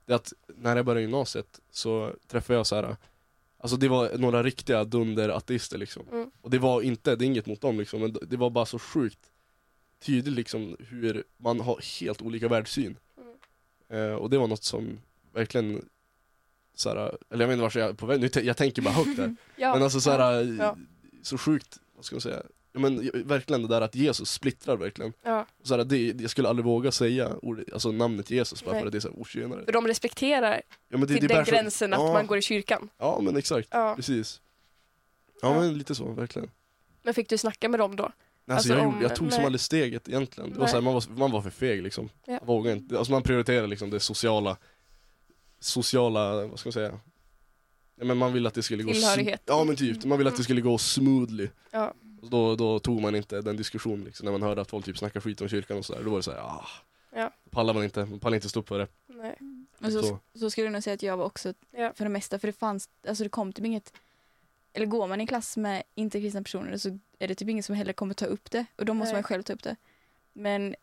Det 0.05 0.13
är 0.13 0.15
att 0.15 0.33
när 0.47 0.75
jag 0.75 0.85
började 0.85 1.01
gymnasiet 1.01 1.59
så 1.71 2.13
träffade 2.27 2.59
jag 2.59 2.67
så 2.67 2.75
här. 2.75 2.95
Alltså 3.57 3.77
det 3.77 3.87
var 3.87 4.17
några 4.17 4.43
riktiga 4.43 4.83
dunder-ateister 4.83 5.77
liksom. 5.77 6.05
Mm. 6.11 6.31
Och 6.41 6.49
det 6.49 6.59
var 6.59 6.81
inte, 6.81 7.15
det 7.15 7.25
är 7.25 7.27
inget 7.27 7.45
mot 7.45 7.61
dem 7.61 7.79
liksom, 7.79 8.01
men 8.01 8.17
det 8.21 8.37
var 8.37 8.49
bara 8.49 8.65
så 8.65 8.79
sjukt 8.79 9.19
tydligt 9.99 10.33
liksom 10.33 10.75
hur 10.79 11.23
man 11.37 11.59
har 11.59 11.99
helt 12.01 12.21
olika 12.21 12.47
världssyn. 12.47 12.97
Mm. 13.17 14.09
Eh, 14.09 14.15
och 14.15 14.29
det 14.29 14.37
var 14.37 14.47
något 14.47 14.63
som 14.63 14.99
verkligen 15.33 15.89
så 16.79 16.89
eller 16.89 17.09
jag 17.29 17.37
vet 17.37 17.49
inte 17.51 17.61
vart 17.61 17.75
jag 17.75 17.89
är 17.89 17.93
på 17.93 18.05
väg, 18.05 18.19
nu, 18.21 18.29
jag 18.43 18.57
tänker 18.57 18.81
bara 18.81 18.93
högt 18.93 19.17
där. 19.17 19.35
Ja. 19.55 19.73
Men 19.73 19.83
alltså 19.83 20.01
så 20.01 20.11
här, 20.11 20.55
Ja. 20.59 20.77
så 21.23 21.37
sjukt, 21.37 21.77
vad 21.95 22.05
ska 22.05 22.15
man 22.15 22.21
säga? 22.21 22.41
Men 22.71 23.09
verkligen 23.13 23.61
det 23.61 23.67
där 23.67 23.81
att 23.81 23.95
Jesus 23.95 24.31
splittrar 24.31 24.77
verkligen. 24.77 25.13
ja. 25.23 25.45
Så 25.63 25.75
här, 25.77 25.83
det, 25.83 26.21
jag 26.21 26.29
skulle 26.31 26.49
aldrig 26.49 26.65
våga 26.65 26.91
säga 26.91 27.29
ordet, 27.41 27.73
alltså 27.73 27.91
namnet 27.91 28.31
Jesus 28.31 28.63
bara 28.63 28.71
Nej. 28.71 28.81
för 28.81 28.87
att 28.87 28.91
det 28.91 28.97
är 28.97 28.99
så 28.99 29.07
här 29.09 29.19
otjänare. 29.19 29.65
För 29.65 29.71
de 29.71 29.87
respekterar 29.87 30.61
Ja, 30.89 30.97
men 30.97 31.01
det, 31.07 31.07
till 31.07 31.27
det 31.27 31.35
den 31.35 31.43
gränsen 31.45 31.93
att 31.93 31.99
ja, 31.99 32.13
man 32.13 32.27
går 32.27 32.37
i 32.37 32.41
kyrkan. 32.41 32.89
Ja 32.97 33.19
men 33.23 33.37
exakt, 33.37 33.67
Ja. 33.71 33.93
precis. 33.95 34.41
Ja, 35.41 35.59
men 35.59 35.77
lite 35.77 35.95
så, 35.95 36.11
verkligen. 36.11 36.51
Men 37.03 37.13
fick 37.13 37.29
du 37.29 37.37
snacka 37.37 37.69
med 37.69 37.79
dem 37.79 37.95
då? 37.95 38.03
Alltså, 38.03 38.13
alltså, 38.53 38.73
jag, 38.73 38.87
om- 38.87 39.01
jag 39.01 39.15
tog 39.15 39.33
som 39.33 39.45
aldrig 39.45 39.61
steget 39.61 40.09
egentligen. 40.09 40.53
Det 40.53 40.59
var 40.59 40.67
så 40.67 40.73
här, 40.75 40.81
man, 40.81 40.93
var, 40.93 41.03
man 41.15 41.31
var 41.31 41.41
för 41.41 41.49
feg 41.49 41.83
liksom. 41.83 42.09
Ja. 42.25 42.39
Vågade 42.43 42.77
inte. 42.77 42.97
Alltså 42.97 43.11
man 43.11 43.23
prioriterar 43.23 43.67
liksom 43.67 43.89
det 43.89 43.99
sociala, 43.99 44.57
sociala, 45.59 46.45
vad 46.47 46.59
ska 46.59 46.67
man 46.67 46.73
säga? 46.73 46.99
Ja, 47.95 48.05
men 48.05 48.17
man 48.17 48.33
ville 48.33 48.47
att 48.47 48.53
det 48.53 48.63
skulle 48.63 48.83
gå 48.83 48.93
Tillhörighet. 48.93 49.41
Ja 49.45 49.63
men 49.63 49.75
typ, 49.75 50.05
man 50.05 50.17
ville 50.17 50.29
att 50.29 50.37
det 50.37 50.43
skulle 50.43 50.61
gå 50.61 50.77
smoothly. 50.77 51.47
Ja. 51.71 51.93
Och 52.21 52.29
då, 52.29 52.55
då 52.55 52.79
tog 52.79 53.01
man 53.01 53.15
inte 53.15 53.41
den 53.41 53.57
diskussionen 53.57 54.03
liksom, 54.03 54.25
när 54.25 54.31
man 54.31 54.41
hörde 54.41 54.61
att 54.61 54.69
folk 54.69 54.85
typ 54.85 54.97
snackar 54.97 55.19
skit 55.21 55.41
om 55.41 55.47
kyrkan 55.49 55.77
och 55.77 55.85
sådär. 55.85 56.03
Då 56.03 56.09
var 56.09 56.17
det 56.17 56.23
såhär, 56.23 56.39
ah. 56.39 56.65
Ja. 57.15 57.31
Då 57.43 57.49
pallar 57.49 57.73
man 57.73 57.83
inte, 57.83 58.05
man 58.05 58.19
pallar 58.19 58.35
inte 58.35 58.49
stå 58.49 58.59
upp 58.59 58.67
för 58.67 58.79
det. 58.79 58.87
Nej. 59.07 59.37
Och 59.79 59.91
så, 59.91 60.03
Så. 60.03 60.19
så. 60.39 60.49
skulle 60.49 60.65
jag 60.67 60.73
nog 60.73 60.83
säga 60.83 60.93
att 60.93 61.03
jag 61.03 61.17
var 61.17 61.25
också 61.25 61.53
Ja. 61.71 61.93
för 61.95 62.05
det 62.05 62.09
mesta. 62.09 62.39
För 62.39 62.47
det 62.47 62.53
fanns, 62.53 62.89
alltså 63.07 63.23
det 63.23 63.29
kom 63.29 63.53
typ 63.53 63.65
inget, 63.65 63.93
eller 64.73 64.85
går 64.85 65.07
man 65.07 65.21
i 65.21 65.27
klass 65.27 65.57
med 65.57 65.83
inte 65.95 66.19
kristna 66.21 66.43
personer 66.43 66.77
så 66.77 66.99
är 67.19 67.27
det 67.27 67.35
typ 67.35 67.49
ingen 67.49 67.63
som 67.63 67.75
heller 67.75 67.93
kommer 67.93 68.13
ta 68.13 68.25
upp 68.25 68.51
det. 68.51 68.65
Och 68.75 68.85
då 68.85 68.93
måste 68.93 69.13
Nej. 69.13 69.17
man 69.17 69.23
själv 69.23 69.43
ta 69.43 69.53
upp 69.53 69.63
det. 69.63 69.75
Men 70.33 70.75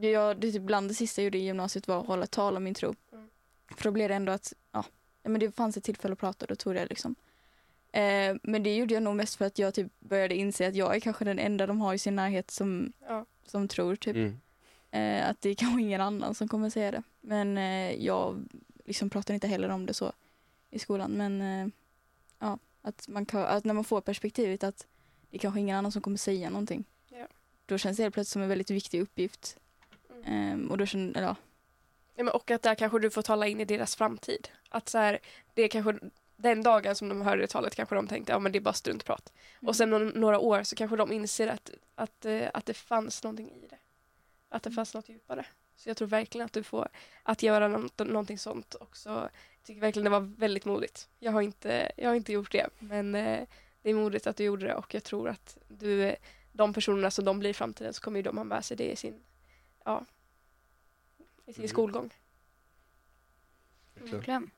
jag, 0.00 0.40
det 0.40 0.48
är 0.48 0.52
typ 0.52 0.62
bland 0.62 0.90
det 0.90 0.94
sista 0.94 1.20
jag 1.20 1.24
gjorde 1.24 1.38
i 1.38 1.44
gymnasiet 1.44 1.88
var 1.88 2.00
att 2.00 2.06
hålla 2.06 2.26
tal 2.26 2.56
om 2.56 2.64
min 2.64 2.74
tro. 2.74 2.94
Mm. 3.12 3.28
För 3.70 3.84
då 3.84 3.90
blev 3.90 4.08
det 4.08 4.14
ändå 4.14 4.32
att, 4.32 4.52
ja, 4.72 4.84
men 5.22 5.40
det 5.40 5.50
fanns 5.50 5.76
ett 5.76 5.84
tillfälle 5.84 6.12
att 6.12 6.18
prata 6.18 6.44
och 6.44 6.48
då 6.48 6.54
tog 6.56 6.74
det 6.74 6.86
liksom. 6.86 7.14
Eh, 7.92 8.36
men 8.42 8.62
det 8.62 8.76
gjorde 8.76 8.94
jag 8.94 9.02
nog 9.02 9.16
mest 9.16 9.36
för 9.36 9.44
att 9.44 9.58
jag 9.58 9.74
typ 9.74 10.00
började 10.00 10.34
inse 10.34 10.68
att 10.68 10.74
jag 10.74 10.96
är 10.96 11.00
kanske 11.00 11.24
den 11.24 11.38
enda 11.38 11.66
de 11.66 11.80
har 11.80 11.94
i 11.94 11.98
sin 11.98 12.16
närhet 12.16 12.50
som, 12.50 12.92
Ja. 13.08 13.26
som 13.46 13.68
tror 13.68 13.96
typ. 13.96 14.16
Mm. 14.16 14.38
Eh, 14.90 15.28
att 15.30 15.40
det 15.40 15.50
är 15.50 15.54
kanske 15.54 15.82
ingen 15.82 16.00
annan 16.00 16.34
som 16.34 16.48
kommer 16.48 16.70
säga 16.70 16.90
det. 16.90 17.02
Men 17.20 17.58
eh, 17.58 18.04
jag 18.04 18.44
liksom 18.84 19.10
pratar 19.10 19.34
inte 19.34 19.46
heller 19.48 19.68
om 19.68 19.86
det 19.86 19.94
så 19.94 20.12
i 20.70 20.78
skolan. 20.78 21.10
Men 21.10 21.42
eh, 21.42 21.68
ja, 22.38 22.58
att, 22.82 23.08
man 23.08 23.26
kan, 23.26 23.42
att 23.44 23.64
när 23.64 23.74
man 23.74 23.84
får 23.84 24.00
perspektivet 24.00 24.64
att 24.64 24.86
det 25.30 25.36
är 25.36 25.38
kanske 25.38 25.60
ingen 25.60 25.76
annan 25.76 25.92
som 25.92 26.02
kommer 26.02 26.16
säga 26.16 26.50
någonting. 26.50 26.84
Ja. 27.08 27.26
Då 27.66 27.78
känns 27.78 27.96
det 27.96 28.02
helt 28.02 28.14
plötsligt 28.14 28.32
som 28.32 28.42
en 28.42 28.48
väldigt 28.48 28.70
viktig 28.70 29.00
uppgift. 29.00 29.58
Mm. 30.24 30.64
Eh, 30.64 30.70
och 30.70 30.78
då 30.78 30.86
känner, 30.86 31.10
eller, 31.10 31.26
ja, 31.28 31.36
Men 32.16 32.28
och 32.28 32.50
att 32.50 32.62
där 32.62 32.74
kanske 32.74 32.98
du 32.98 33.10
får 33.10 33.22
tala 33.22 33.46
in 33.46 33.60
i 33.60 33.64
deras 33.64 33.96
framtid. 33.96 34.48
Att 34.68 34.88
så 34.88 34.98
här, 34.98 35.18
det 35.54 35.62
är 35.62 35.68
kanske 35.68 35.98
den 36.36 36.62
dagen 36.62 36.94
som 36.94 37.08
de 37.08 37.22
hörde 37.22 37.42
det 37.42 37.46
talet 37.46 37.74
kanske 37.74 37.94
de 37.94 38.06
tänkte 38.06 38.32
ja 38.32 38.38
men 38.38 38.52
det 38.52 38.58
är 38.58 38.60
bara 38.60 38.74
struntprat. 38.74 39.32
Och 39.62 39.76
sen 39.76 39.92
om 39.92 40.08
några 40.08 40.38
år 40.38 40.62
så 40.62 40.76
kanske 40.76 40.96
de 40.96 41.12
inser 41.12 41.48
att, 41.48 41.70
att, 41.94 42.24
eh, 42.24 42.48
att 42.54 42.66
det 42.66 42.74
fanns 42.74 43.22
någonting 43.22 43.50
i 43.50 43.66
det. 43.70 43.78
Att 44.48 44.62
det 44.62 44.70
fanns 44.70 44.94
något 44.94 45.08
djupare. 45.08 45.46
Så 45.76 45.88
jag 45.90 45.96
tror 45.96 46.08
verkligen 46.08 46.44
att 46.44 46.52
du 46.52 46.62
får 46.62 46.88
att 47.22 47.42
göra 47.42 47.68
något, 47.68 47.98
någonting 47.98 48.38
sånt 48.38 48.74
också. 48.80 49.08
Jag 49.08 49.30
tycker 49.66 49.80
verkligen 49.80 50.04
det 50.04 50.10
var 50.10 50.34
väldigt 50.38 50.64
modigt. 50.64 51.08
Jag 51.18 51.32
har 51.32 51.42
inte, 51.42 51.92
jag 51.96 52.08
har 52.08 52.14
inte 52.14 52.32
gjort 52.32 52.52
det 52.52 52.68
men 52.78 53.14
eh, 53.14 53.40
det 53.82 53.90
är 53.90 53.94
modigt 53.94 54.26
att 54.26 54.36
du 54.36 54.44
gjorde 54.44 54.66
det 54.66 54.74
och 54.74 54.94
jag 54.94 55.04
tror 55.04 55.28
att 55.28 55.58
du, 55.68 56.16
de 56.52 56.72
personerna 56.72 57.10
som 57.10 57.24
de 57.24 57.38
blir 57.38 57.50
i 57.50 57.54
framtiden 57.54 57.94
så 57.94 58.02
kommer 58.02 58.18
ju 58.18 58.22
de 58.22 58.36
ha 58.36 58.44
med 58.44 58.64
sig 58.64 58.76
det 58.76 58.92
i 58.92 58.96
sin, 58.96 59.22
ja, 59.84 60.04
i 61.46 61.52
sin 61.52 61.60
Mm. 61.62 61.68
skolgång. 61.68 62.10
Verkligen. 63.94 64.50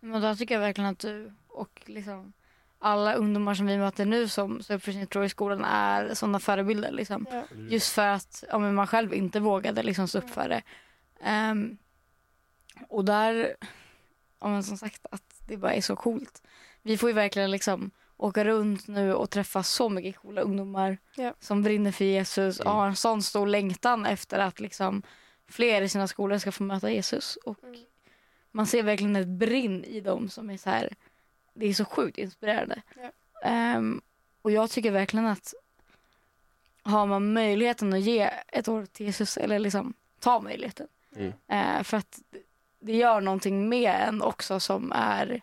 Men 0.00 0.22
då 0.22 0.36
tycker 0.36 0.54
jag 0.54 0.60
verkligen 0.60 0.90
att 0.90 0.98
du 0.98 1.32
och 1.48 1.82
liksom 1.86 2.32
alla 2.78 3.14
ungdomar 3.14 3.54
som 3.54 3.66
vi 3.66 3.78
möter 3.78 4.04
nu 4.06 4.28
som 4.28 4.62
står 4.62 4.74
upp 4.74 4.82
för 4.82 4.92
sin 4.92 5.06
tro 5.06 5.24
i 5.24 5.28
skolan 5.28 5.64
är 5.64 6.14
sådana 6.14 6.40
förebilder. 6.40 6.92
Liksom. 6.92 7.26
Ja. 7.30 7.42
Just 7.68 7.92
för 7.92 8.06
att 8.06 8.44
ja, 8.48 8.58
man 8.58 8.86
själv 8.86 9.14
inte 9.14 9.40
vågade 9.40 9.82
liksom 9.82 10.08
stå 10.08 10.18
upp 10.18 10.30
för 10.30 10.48
det. 10.48 10.62
Ehm, 11.20 11.78
och 12.88 13.04
där, 13.04 13.56
ja 14.40 14.48
men 14.48 14.62
som 14.64 14.78
sagt 14.78 15.06
att 15.10 15.22
det 15.48 15.56
bara 15.56 15.74
är 15.74 15.80
så 15.80 15.96
coolt. 15.96 16.42
Vi 16.82 16.98
får 16.98 17.08
ju 17.10 17.14
verkligen 17.14 17.50
liksom 17.50 17.90
åka 18.16 18.44
runt 18.44 18.88
nu 18.88 19.14
och 19.14 19.30
träffa 19.30 19.62
så 19.62 19.88
mycket 19.88 20.16
coola 20.16 20.40
ungdomar 20.40 20.98
Ja. 21.14 21.34
som 21.40 21.62
brinner 21.62 21.92
för 21.92 22.04
Jesus 22.04 22.60
och 22.60 22.66
Mm. 22.66 22.76
har 22.76 22.86
en 22.86 22.96
sån 22.96 23.22
stor 23.22 23.46
längtan 23.46 24.06
efter 24.06 24.38
att 24.38 24.60
liksom 24.60 25.02
fler 25.48 25.82
i 25.82 25.88
sina 25.88 26.08
skolor 26.08 26.38
ska 26.38 26.52
få 26.52 26.62
möta 26.62 26.90
Jesus. 26.90 27.36
Och 27.36 27.64
Mm. 27.64 27.80
man 28.50 28.66
ser 28.66 28.82
verkligen 28.82 29.16
ett 29.16 29.26
brinn 29.28 29.84
i 29.84 30.00
dem 30.00 30.28
som 30.28 30.50
är 30.50 30.56
så 30.56 30.70
här, 30.70 30.94
det 31.54 31.66
är 31.66 31.74
så 31.74 31.84
sjukt 31.84 32.18
inspirerande. 32.18 32.82
Ja. 33.02 33.10
Ehm, 33.42 34.00
och 34.42 34.50
jag 34.50 34.70
tycker 34.70 34.90
verkligen 34.90 35.26
att 35.26 35.54
har 36.82 37.06
man 37.06 37.32
möjligheten 37.32 37.92
att 37.92 38.00
ge 38.00 38.30
ett 38.48 38.68
år 38.68 38.86
till 38.86 39.06
Jesus 39.06 39.36
eller 39.36 39.58
liksom 39.58 39.94
ta 40.20 40.40
möjligheten. 40.40 40.88
Mm. 41.16 41.32
Eh, 41.48 41.82
för 41.82 41.96
att 41.96 42.18
det- 42.80 42.92
gör 42.96 43.20
någonting 43.20 43.68
med 43.68 43.94
en 44.08 44.22
också 44.22 44.60
som 44.60 44.92
är, 44.92 45.40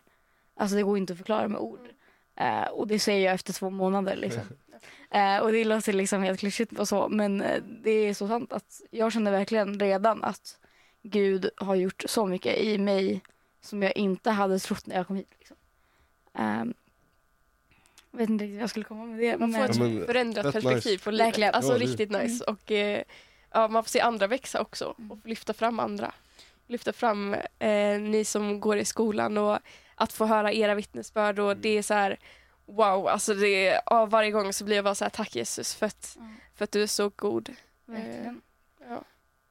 alltså 0.54 0.76
det 0.76 0.82
går 0.82 0.98
inte 0.98 1.12
att 1.12 1.16
förklara 1.18 1.48
med 1.48 1.58
ord. 1.60 1.88
Eh, 2.34 2.64
och 2.66 2.86
det 2.86 2.98
säger 2.98 3.26
jag 3.26 3.34
efter 3.34 3.52
två 3.52 3.70
månader 3.70 4.16
liksom. 4.16 4.42
Eh, 5.10 5.38
och 5.38 5.52
det 5.52 5.64
låter 5.64 5.92
liksom 5.92 6.22
helt 6.22 6.40
klyschigt 6.40 6.78
och 6.78 6.88
så 6.88 7.08
men 7.08 7.40
eh, 7.40 7.62
det 7.82 7.90
är 7.90 8.14
så 8.14 8.28
sant 8.28 8.52
att 8.52 8.80
jag 8.90 9.12
känner 9.12 9.30
verkligen 9.30 9.80
redan 9.80 10.24
att 10.24 10.58
Gud 11.02 11.50
har 11.56 11.74
gjort 11.74 12.02
så 12.06 12.26
mycket 12.26 12.58
i 12.58 12.78
mig 12.78 13.20
som 13.60 13.82
jag 13.82 13.96
inte 13.96 14.30
hade 14.30 14.58
trott 14.58 14.86
när 14.86 14.96
jag 14.96 15.06
kom 15.06 15.16
hit. 15.16 15.30
Liksom. 15.38 15.56
Ehm, 16.34 16.74
jag 18.10 18.18
vet 18.18 18.28
inte 18.30 18.44
riktigt 18.44 18.56
vad 18.56 18.62
jag 18.62 18.70
skulle 18.70 18.84
komma 18.84 19.04
med 19.04 19.18
det. 19.18 19.38
Man 19.38 19.52
får 19.52 19.64
ett 19.64 19.76
Ja, 19.76 19.82
men 19.82 20.06
förändrat 20.06 20.52
perspektiv 20.52 20.92
nice. 20.92 21.04
på 21.04 21.10
livet. 21.10 21.26
Verkligen. 21.26 21.54
Alltså 21.54 21.72
Ja, 21.72 21.78
det- 21.78 21.84
riktigt 21.84 22.10
nice. 22.10 22.44
Och 22.44 22.70
eh, 22.72 23.02
ja, 23.52 23.68
man 23.68 23.84
får 23.84 23.90
se 23.90 24.00
andra 24.00 24.26
växa 24.26 24.60
också 24.60 24.94
och 25.10 25.18
lyfta 25.24 25.52
fram 25.52 25.80
andra. 25.80 26.12
Lyfta 26.66 26.92
fram 26.92 27.34
eh, 27.58 28.00
ni 28.00 28.24
som 28.24 28.60
går 28.60 28.76
i 28.76 28.84
skolan 28.84 29.38
och 29.38 29.58
att 29.94 30.12
få 30.12 30.24
höra 30.26 30.52
era 30.52 30.74
vittnesbörd 30.74 31.38
och 31.38 31.56
det 31.56 31.68
är 31.78 31.82
så 31.82 31.94
här 31.94 32.18
wow, 32.66 33.08
alltså 33.08 33.34
det 33.34 33.66
är, 33.68 33.80
ja, 33.86 34.06
varje 34.06 34.30
gång 34.30 34.52
så 34.52 34.64
blir 34.64 34.76
jag 34.76 34.84
bara 34.84 34.94
så 34.94 35.04
här 35.04 35.10
tack 35.10 35.36
Jesus 35.36 35.74
för 35.74 35.86
att, 35.86 36.16
Ja. 36.18 36.24
för 36.54 36.64
att 36.64 36.72
du 36.72 36.82
är 36.82 36.86
så 36.86 37.08
god. 37.16 37.54
Verkligen. 37.84 38.40
Ja. 38.88 39.04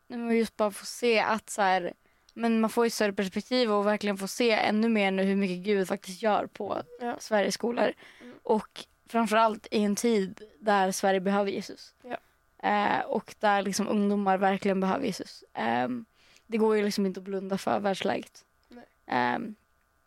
Nej, 0.07 0.19
men 0.19 0.37
just 0.37 0.57
bara 0.57 0.71
få 0.71 0.85
se 0.85 1.19
att 1.19 1.49
så 1.49 1.61
här, 1.61 1.93
men 2.33 2.61
man 2.61 2.69
får 2.69 2.85
ett 2.85 2.93
större 2.93 3.13
perspektiv 3.13 3.71
och 3.71 3.87
verkligen 3.87 4.17
få 4.17 4.27
se 4.27 4.51
ännu 4.51 4.89
mer 4.89 5.11
nu 5.11 5.23
hur 5.23 5.35
mycket 5.35 5.57
Gud 5.65 5.87
faktiskt 5.87 6.21
gör 6.21 6.45
på 6.47 6.81
Ja. 7.01 7.15
Sveriges 7.19 7.53
skolor. 7.53 7.93
Mm. 8.21 8.35
Och 8.43 8.85
framförallt 9.09 9.67
i 9.71 9.83
en 9.83 9.95
tid 9.95 10.41
där 10.59 10.91
Sverige 10.91 11.19
behöver 11.19 11.51
Jesus. 11.51 11.93
Ja. 12.03 12.17
Eh, 12.69 12.99
och 13.05 13.35
där 13.39 13.61
liksom 13.61 13.87
ungdomar 13.87 14.37
verkligen 14.37 14.79
behöver 14.79 15.05
Jesus. 15.05 15.43
Ehm, 15.53 16.05
det 16.47 16.57
går 16.57 16.77
ju 16.77 16.83
liksom 16.83 17.05
inte 17.05 17.19
att 17.19 17.23
blunda 17.23 17.57
för 17.57 17.79
världsläget. 17.79 18.45
Nej. 18.69 18.85
Ehm, 19.07 19.55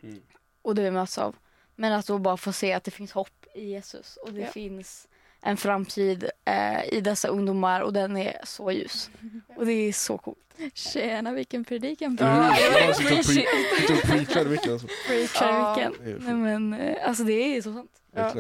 Mm. 0.03 0.21
och 0.63 0.75
det 0.75 0.83
vi 0.83 0.91
möts 0.91 1.19
av. 1.19 1.37
Men 1.81 1.93
att 1.93 2.07
då 2.07 2.19
bara 2.19 2.37
få 2.37 2.53
se 2.53 2.73
att 2.73 2.85
det 2.85 2.91
finns 2.91 3.13
hopp 3.13 3.47
i 3.55 3.65
Jesus 3.71 4.17
och 4.23 4.33
det 4.33 4.41
Ja. 4.41 4.47
finns 4.47 5.09
en 5.43 5.57
framtid 5.57 6.31
eh, 6.45 6.85
i 6.95 7.01
dessa 7.01 7.29
ungdomar 7.29 7.81
och 7.81 7.93
den 7.93 8.17
är 8.17 8.41
så 8.45 8.71
ljus. 8.73 9.11
Och 9.57 9.67
det 9.67 9.73
är 9.73 9.93
så 9.93 10.19
coolt. 10.19 10.39
Tjena 10.75 11.33
vilken 11.33 11.65
predikan. 11.65 12.19
Eller 12.21 12.35
hur? 12.35 12.41
Ja, 12.43 12.57
Jag 12.61 12.73
det 12.73 12.81
var 12.81 12.87
bara 12.87 12.95
sitter 12.95 13.19
och 13.19 13.25
preaching. 13.25 13.45
pre- 13.47 13.81
sitter 13.81 13.95
och 13.95 14.03
preachar 14.03 14.45
mycket 14.45 14.69
alltså. 14.73 14.87
Preachar 15.09 15.75
vilken. 15.75 16.05
Det 16.05 16.11
är 16.11 16.19
Nej 16.19 16.35
men 16.35 16.73
eh, 16.73 17.09
alltså 17.09 17.25
det 17.25 17.33
är 17.57 17.63
så 17.63 17.73
sant. 17.73 17.91
Ja. 18.15 18.33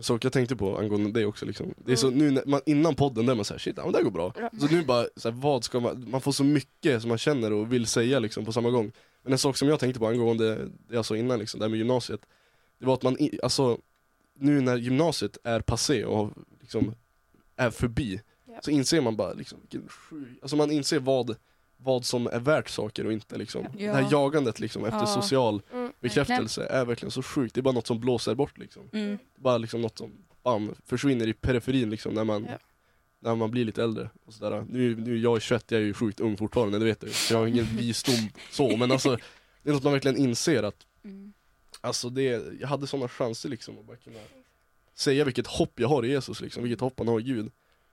Så 0.00 0.18
jag 0.22 0.32
tänkte 0.32 0.56
på 0.56 0.78
angående 0.78 1.20
det 1.20 1.26
också 1.26 1.46
liksom. 1.46 1.74
Det 1.76 1.92
är 1.92 1.96
så 1.96 2.10
nu 2.10 2.30
när 2.30 2.42
man, 2.46 2.60
innan 2.66 2.94
podden 2.94 3.26
där 3.26 3.34
man 3.34 3.44
säger 3.44 3.58
shit, 3.58 3.74
ja, 3.76 3.82
men 3.82 3.92
det 3.92 3.98
här 3.98 4.04
går 4.04 4.10
bra. 4.10 4.32
Ja. 4.38 4.50
Så 4.60 4.66
nu 4.74 4.82
bara, 4.84 5.06
så 5.16 5.30
här, 5.30 5.36
vad 5.36 5.64
ska 5.64 5.80
man, 5.80 6.10
man 6.10 6.20
får 6.20 6.32
så 6.32 6.44
mycket 6.44 7.00
som 7.02 7.08
man 7.08 7.18
känner 7.18 7.52
och 7.52 7.72
vill 7.72 7.86
säga 7.86 8.18
liksom 8.18 8.44
på 8.44 8.52
samma 8.52 8.70
gång. 8.70 8.92
Men 9.22 9.32
en 9.32 9.38
sak 9.38 9.56
som 9.56 9.68
jag 9.68 9.80
tänkte 9.80 10.00
på 10.00 10.06
angående 10.08 10.54
det 10.54 10.94
jag 10.96 11.04
sa 11.04 11.16
innan 11.16 11.38
liksom, 11.38 11.60
det 11.60 11.64
här 11.66 11.70
med 11.70 11.78
gymnasiet. 11.78 12.20
Det 12.78 12.86
var 12.86 12.94
att 12.94 13.02
man, 13.02 13.18
i- 13.18 13.38
alltså 13.42 13.78
nu 14.34 14.60
när 14.60 14.76
gymnasiet 14.76 15.38
är 15.44 15.60
passé 15.60 16.04
och 16.04 16.32
liksom 16.60 16.94
är 17.56 17.70
förbi. 17.70 18.20
Ja. 18.46 18.58
Så 18.62 18.70
inser 18.70 19.00
man 19.00 19.16
bara 19.16 19.32
liksom, 19.32 19.58
vilken 19.60 19.88
sjuk, 19.88 20.28
alltså 20.42 20.56
man 20.56 20.70
inser 20.70 20.98
vad, 20.98 21.36
vad 21.76 22.04
som 22.04 22.26
är 22.26 22.40
värt 22.40 22.68
saker 22.68 23.06
och 23.06 23.12
inte 23.12 23.36
liksom. 23.38 23.66
Ja. 23.78 23.86
Det 23.86 24.02
här 24.02 24.08
jagandet 24.12 24.60
liksom 24.60 24.84
efter 24.84 24.98
Ja. 24.98 25.06
social 25.06 25.62
Mm. 25.72 25.92
bekräftelse 26.00 26.64
är 26.66 26.84
verkligen 26.84 27.10
så 27.10 27.22
sjukt. 27.22 27.54
Det 27.54 27.60
är 27.60 27.62
bara 27.62 27.74
något 27.74 27.86
som 27.86 28.00
blåser 28.00 28.34
bort 28.34 28.58
liksom 28.58 28.82
Mm. 28.92 29.18
bara 29.36 29.58
liksom 29.58 29.80
något 29.82 29.98
som 29.98 30.12
bam, 30.42 30.74
försvinner 30.86 31.26
i 31.26 31.32
periferin 31.32 31.90
liksom 31.90 32.14
när 32.14 32.24
man, 32.24 32.44
Ja. 32.44 32.58
när 33.20 33.34
man 33.34 33.50
blir 33.50 33.64
lite 33.64 33.82
äldre. 33.82 34.10
Och 34.26 34.34
sådär. 34.34 34.66
Nu, 34.68 34.96
nu 34.96 35.12
är 35.14 35.18
jag 35.18 35.42
21, 35.42 35.70
jag 35.70 35.80
är 35.80 35.84
ju 35.84 35.94
sjukt 35.94 36.20
ung 36.20 36.36
fortfarande, 36.36 36.78
det 36.78 36.84
vet 36.84 37.00
du. 37.00 37.10
Så 37.10 37.34
jag 37.34 37.38
har 37.40 37.46
ingen 37.46 37.64
visdom 37.76 38.28
så, 38.50 38.76
men 38.76 38.92
alltså 38.92 39.18
det 39.62 39.70
är 39.70 39.74
något 39.74 39.82
man 39.84 39.92
verkligen 39.92 40.16
inser 40.16 40.62
att 40.62 40.86
alltså 41.80 42.10
det, 42.10 42.42
jag 42.60 42.68
hade 42.68 42.86
sådana 42.86 43.08
chanser 43.08 43.48
liksom 43.48 43.78
att 43.78 43.84
bara 43.84 43.96
kunna 43.96 44.18
säga 44.94 45.24
vilket 45.24 45.46
hopp 45.46 45.80
jag 45.80 45.88
har 45.88 46.04
i 46.04 46.08
Jesus 46.08 46.40
liksom, 46.40 46.62
vilket 46.62 46.80
hopp 46.80 46.94
han 46.98 47.08
har 47.08 47.20
i 47.20 47.22
Gud. 47.22 47.50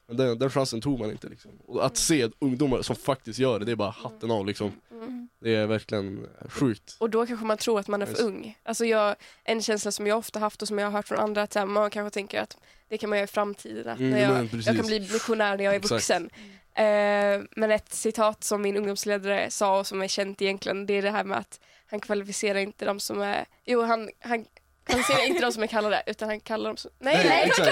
Men 0.07 0.17
den, 0.17 0.39
den 0.39 0.49
chansen 0.49 0.81
tog 0.81 0.99
man 0.99 1.11
inte 1.11 1.29
liksom. 1.29 1.51
Och 1.65 1.85
att 1.85 1.97
se 1.97 2.29
ungdomar 2.39 2.81
som 2.81 2.95
faktiskt 2.95 3.39
gör 3.39 3.59
det, 3.59 3.65
det 3.65 3.71
är 3.71 3.75
bara 3.75 3.89
hatten 3.89 4.31
av 4.31 4.45
liksom. 4.45 4.71
Mm. 4.91 5.29
Det 5.39 5.55
är 5.55 5.67
verkligen 5.67 6.27
sjukt. 6.49 6.95
Och 6.99 7.09
då 7.09 7.25
kanske 7.25 7.45
man 7.45 7.57
tror 7.57 7.79
att 7.79 7.87
man 7.87 8.01
är 8.01 8.05
för 8.05 8.23
ung. 8.23 8.57
Alltså 8.63 8.85
jag, 8.85 9.15
en 9.43 9.61
känsla 9.61 9.91
som 9.91 10.07
jag 10.07 10.17
ofta 10.17 10.39
haft 10.39 10.61
och 10.61 10.67
som 10.67 10.79
jag 10.79 10.87
har 10.87 10.91
hört 10.91 11.07
från 11.07 11.19
andra, 11.19 11.41
att 11.41 11.69
man 11.69 11.89
kanske 11.89 12.13
tänker 12.13 12.41
att 12.41 12.57
det 12.89 12.97
kan 12.97 13.09
man 13.09 13.17
göra 13.19 13.23
i 13.23 13.27
framtiden. 13.27 13.87
Att 13.87 13.99
Mm, 13.99 14.11
när 14.11 14.21
jag, 14.21 14.31
men 14.33 14.49
precis. 14.49 14.67
jag 14.67 14.75
kan 14.75 14.85
bli 14.85 14.99
missionär 14.99 15.57
när 15.57 15.63
jag 15.63 15.75
är 15.75 15.79
vuxen. 15.79 16.29
Eh, 16.73 17.43
men 17.55 17.71
ett 17.71 17.93
citat 17.93 18.43
som 18.43 18.61
min 18.61 18.77
ungdomsledare 18.77 19.51
sa 19.51 19.79
och 19.79 19.87
som 19.87 20.01
är 20.01 20.07
känt 20.07 20.41
egentligen, 20.41 20.85
det 20.85 20.93
är 20.93 21.01
det 21.01 21.11
här 21.11 21.23
med 21.23 21.37
att 21.37 21.59
han 21.91 21.99
kvalificerar 21.99 22.59
inte 22.59 22.85
de 22.85 22.99
som 22.99 23.21
är, 23.21 23.45
jo 23.65 23.81
han, 23.81 24.09
han 24.19 24.45
kvalificerar 24.85 25.27
inte 25.27 25.41
de 25.41 25.51
som 25.51 25.63
är 25.63 25.67
kallade 25.67 26.03
utan 26.05 26.29
han 26.29 26.39
kallar 26.39 26.69
dem 26.69 26.77
som, 26.77 26.91
nej, 26.99 27.25
nej, 27.29 27.43
exakt. 27.45 27.69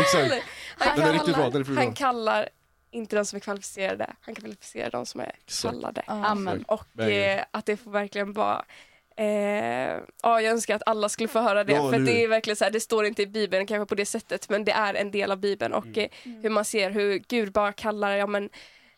exakt. 0.00 0.44
han, 0.78 1.12
riktigt 1.12 1.34
bra, 1.34 1.44
den 1.44 1.54
är 1.54 1.58
riktigt 1.58 1.74
bra. 1.74 1.84
han 1.84 1.94
kallar 1.94 2.48
inte 2.90 3.16
de 3.16 3.24
som 3.24 3.36
är 3.36 3.40
kvalificerade, 3.40 4.12
han 4.20 4.34
kvalificerar 4.34 4.90
de 4.90 5.06
som 5.06 5.20
är 5.20 5.32
Exakt. 5.44 5.74
kallade. 5.74 6.02
Amen. 6.06 6.64
Och 6.68 7.00
eh, 7.00 7.44
att 7.50 7.66
det 7.66 7.76
får 7.76 7.90
verkligen 7.90 8.32
vara 8.32 8.64
Eh, 9.16 9.98
ja, 10.22 10.40
jag 10.40 10.44
önskar 10.44 10.76
att 10.76 10.82
alla 10.86 11.08
skulle 11.08 11.28
få 11.28 11.40
höra 11.40 11.64
det. 11.64 11.72
Ja, 11.72 11.90
för 11.90 11.98
det 11.98 12.24
är 12.24 12.28
verkligen 12.28 12.56
så 12.56 12.64
här, 12.64 12.70
det 12.70 12.80
står 12.80 13.06
inte 13.06 13.22
i 13.22 13.26
Bibeln 13.26 13.66
kanske 13.66 13.86
på 13.88 13.94
det 13.94 14.06
sättet, 14.06 14.48
men 14.48 14.64
det 14.64 14.72
är 14.72 14.94
en 14.94 15.10
del 15.10 15.30
av 15.32 15.38
Bibeln. 15.38 15.72
Och 15.72 15.86
Mm. 15.86 15.98
eh, 16.26 16.42
hur 16.42 16.50
man 16.50 16.64
ser 16.64 16.90
hur 16.90 17.18
Gud 17.28 17.52
bara 17.52 17.72
kallar, 17.72 18.16
ja 18.16 18.26
men 18.26 18.50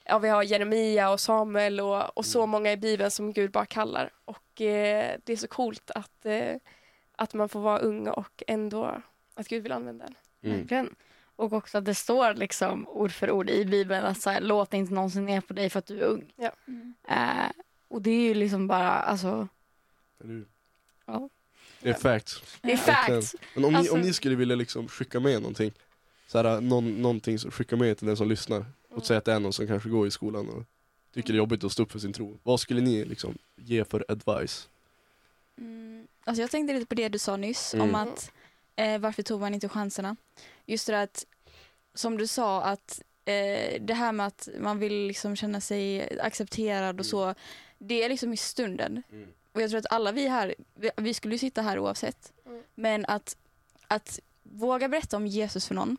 ja, 0.04 0.18
vi 0.18 0.28
har 0.28 0.42
Jeremia 0.42 1.10
och 1.10 1.20
Samuel 1.20 1.80
och, 1.80 2.18
och 2.18 2.26
så 2.26 2.38
Mm. 2.38 2.50
många 2.50 2.72
i 2.72 2.76
Bibeln 2.76 3.10
som 3.10 3.32
Gud 3.32 3.50
bara 3.50 3.66
kallar. 3.66 4.10
Och 4.24 4.38
eh, 4.66 5.20
det 5.24 5.32
är 5.32 5.36
så 5.36 5.48
coolt 5.48 5.90
att, 5.94 6.26
eh, 6.26 6.56
att 7.16 7.34
man 7.34 7.48
får 7.48 7.60
vara 7.60 7.78
ung 7.78 8.08
och 8.08 8.42
ändå 8.46 9.02
att 9.34 9.48
Gud 9.48 9.62
vill 9.62 9.72
använda 9.72 10.04
en. 10.04 10.14
Mm. 10.42 10.58
Verkligen. 10.60 10.94
Och 11.36 11.52
också 11.52 11.78
att 11.78 11.84
det 11.84 11.94
står 11.94 12.34
liksom 12.34 12.88
ord 12.88 13.12
för 13.12 13.30
ord 13.30 13.50
i 13.50 13.64
Bibeln 13.64 14.04
att 14.06 14.20
så 14.20 14.30
här, 14.30 14.40
låt 14.40 14.74
inte 14.74 14.94
någon 14.94 15.10
se 15.10 15.20
ner 15.20 15.40
på 15.40 15.52
dig 15.52 15.70
för 15.70 15.78
att 15.78 15.86
du 15.86 16.00
är 16.00 16.04
ung. 16.06 16.32
Mm. 16.66 16.94
Eh, 17.08 17.50
och 17.88 18.02
det 18.02 18.10
är 18.10 18.20
ju 18.28 18.34
liksom 18.34 18.66
bara, 18.66 18.90
alltså, 18.90 19.48
Eller? 20.24 20.44
Ja. 21.06 21.28
Det 21.80 21.90
är 21.90 21.94
facts. 21.94 22.58
det 22.62 22.72
är 22.72 22.76
Verkligen. 22.86 23.22
fact. 23.22 23.34
Men 23.54 23.64
om, 23.64 23.74
Alltså- 23.74 23.94
ni, 23.94 24.00
om 24.00 24.06
ni 24.06 24.12
skulle 24.12 24.36
vilja 24.36 24.56
liksom 24.56 24.88
skicka 24.88 25.20
med 25.20 25.42
någonting, 25.42 25.72
så 26.26 26.38
här, 26.42 26.60
någon, 26.60 27.02
någonting 27.02 27.38
som 27.38 27.50
skicka 27.50 27.76
med 27.76 27.98
till 27.98 28.06
den 28.06 28.16
som 28.16 28.28
lyssnar, 28.28 28.64
och 28.90 29.06
säga 29.06 29.18
att 29.18 29.24
det 29.24 29.32
är 29.32 29.40
någon 29.40 29.52
som 29.52 29.66
kanske 29.66 29.88
går 29.88 30.06
i 30.06 30.10
skolan 30.10 30.48
och 30.48 30.64
tycker 31.14 31.32
det 31.32 31.36
är 31.36 31.38
jobbigt 31.38 31.64
att 31.64 31.72
stå 31.72 31.82
upp 31.82 31.92
för 31.92 31.98
sin 31.98 32.12
tro. 32.12 32.38
Vad 32.42 32.60
skulle 32.60 32.80
ni 32.80 33.04
liksom 33.04 33.38
ge 33.56 33.84
för 33.84 34.04
advice? 34.08 34.68
Mm. 35.58 36.06
Alltså 36.24 36.40
jag 36.42 36.50
tänkte 36.50 36.74
lite 36.74 36.86
på 36.86 36.94
det 36.94 37.08
du 37.08 37.18
sa 37.18 37.36
nyss 37.36 37.74
Mm. 37.74 37.88
om 37.88 37.94
att 37.94 38.32
eh, 38.76 38.98
varför 38.98 39.22
tog 39.22 39.40
man 39.40 39.54
inte 39.54 39.68
chanserna? 39.68 40.16
Just 40.66 40.86
det 40.86 41.00
att, 41.02 41.26
som 41.94 42.16
du 42.16 42.26
sa, 42.26 42.62
att 42.62 43.02
eh, 43.24 43.80
det 43.82 43.94
här 43.94 44.12
med 44.12 44.26
att 44.26 44.48
man 44.60 44.78
vill 44.78 45.06
liksom 45.06 45.36
känna 45.36 45.60
sig 45.60 46.08
accepterad 46.20 47.00
och 47.00 47.06
så, 47.06 47.34
det 47.78 48.02
är 48.04 48.08
liksom 48.08 48.32
i 48.32 48.36
stunden. 48.36 49.02
Och 49.52 49.62
jag 49.62 49.70
tror 49.70 49.78
att 49.78 49.92
alla 49.92 50.12
vi 50.12 50.28
här, 50.28 50.54
vi, 50.74 50.90
vi 50.96 51.14
skulle 51.14 51.34
ju 51.34 51.38
sitta 51.38 51.62
här 51.62 51.78
oavsett, 51.78 52.32
Mm. 52.46 52.62
men 52.74 53.04
att, 53.06 53.36
att 53.88 54.20
våga 54.42 54.88
berätta 54.88 55.16
om 55.16 55.26
Jesus 55.26 55.66
för 55.66 55.74
någon, 55.74 55.96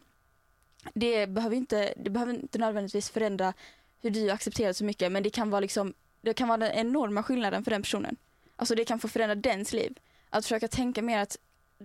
det 0.94 1.28
behöver 1.28 1.56
inte, 1.56 1.94
det 1.98 2.10
behöver 2.10 2.34
inte 2.34 2.58
nödvändigtvis 2.58 3.10
förändra 3.10 3.54
hur 4.04 4.12
du 4.12 4.30
accepterar 4.30 4.74
så 4.74 4.84
mycket, 4.84 5.12
men 5.12 5.24
det 5.24 5.30
kan 5.30 5.50
vara 5.50 5.60
liksom, 5.60 5.94
det 6.22 6.34
kan 6.34 6.48
vara 6.48 6.58
den 6.58 6.72
enorma 6.72 7.24
skillnaden 7.24 7.64
för 7.64 7.72
den 7.72 7.82
personen. 7.82 8.16
Alltså 8.56 8.76
det 8.76 8.86
kan 8.86 9.00
få 9.00 9.08
förändra 9.08 9.36
dens 9.36 9.74
liv. 9.74 10.00
Att 10.30 10.46
försöka 10.46 10.68
tänka 10.68 11.02
mer 11.02 11.20
att 11.20 11.38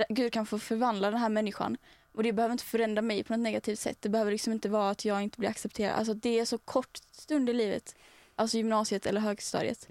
Gud 0.09 0.33
kan 0.33 0.47
få 0.47 0.59
förvandla 0.59 1.11
den 1.11 1.21
här 1.21 1.29
människan. 1.29 1.77
Och 2.13 2.23
det 2.23 2.33
behöver 2.33 2.53
inte 2.53 2.65
förändra 2.65 3.03
mig 3.03 3.25
på 3.25 3.33
något 3.33 3.41
negativt 3.41 3.79
sätt. 3.79 3.97
Det 4.01 4.09
behöver 4.09 4.33
liksom 4.33 4.53
inte 4.53 4.69
vara 4.69 4.91
att 4.91 5.05
jag 5.05 5.23
inte 5.23 5.39
blir 5.39 5.49
accepterad. 5.49 5.99
Alltså 5.99 6.15
det 6.15 6.39
är 6.39 6.45
så 6.45 6.59
kort 6.59 6.97
stund 7.13 7.51
i 7.51 7.53
livet. 7.53 7.97
Alltså 8.37 8.57
gymnasiet 8.57 9.07
eller 9.07 9.21
högstadiet. 9.21 9.89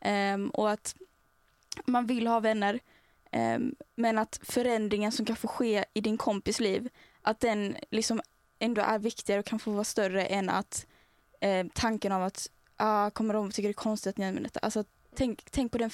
Ehm, 0.00 0.50
och 0.50 0.70
att 0.70 0.96
man 1.84 2.06
vill 2.06 2.26
ha 2.26 2.40
vänner. 2.40 2.80
ehm, 3.30 3.74
men 3.94 4.18
att 4.18 4.40
förändringen 4.42 5.12
som 5.12 5.26
kan 5.26 5.36
få 5.36 5.48
ske 5.48 5.84
i 5.94 6.00
din 6.00 6.18
kompis 6.18 6.60
liv, 6.60 6.88
att 7.22 7.40
den 7.40 7.76
liksom 7.90 8.20
ändå 8.58 8.82
är 8.82 8.98
viktigare 8.98 9.40
och 9.40 9.46
kan 9.46 9.58
få 9.58 9.70
vara 9.70 9.84
större 9.84 10.26
än 10.26 10.48
att 10.48 10.86
eh, 11.40 11.66
tanken 11.74 12.12
av 12.12 12.22
att, 12.22 12.50
ah, 12.76 13.10
kommer 13.10 13.34
de 13.34 13.50
tycka 13.50 13.68
det 13.68 13.72
är 13.72 13.72
konstigt 13.72 14.10
att 14.10 14.16
ni 14.18 14.24
använder 14.24 14.48
detta? 14.50 14.60
Alltså, 14.60 14.84
tänk, 15.14 15.44
tänk 15.50 15.72
på 15.72 15.78
den 15.78 15.90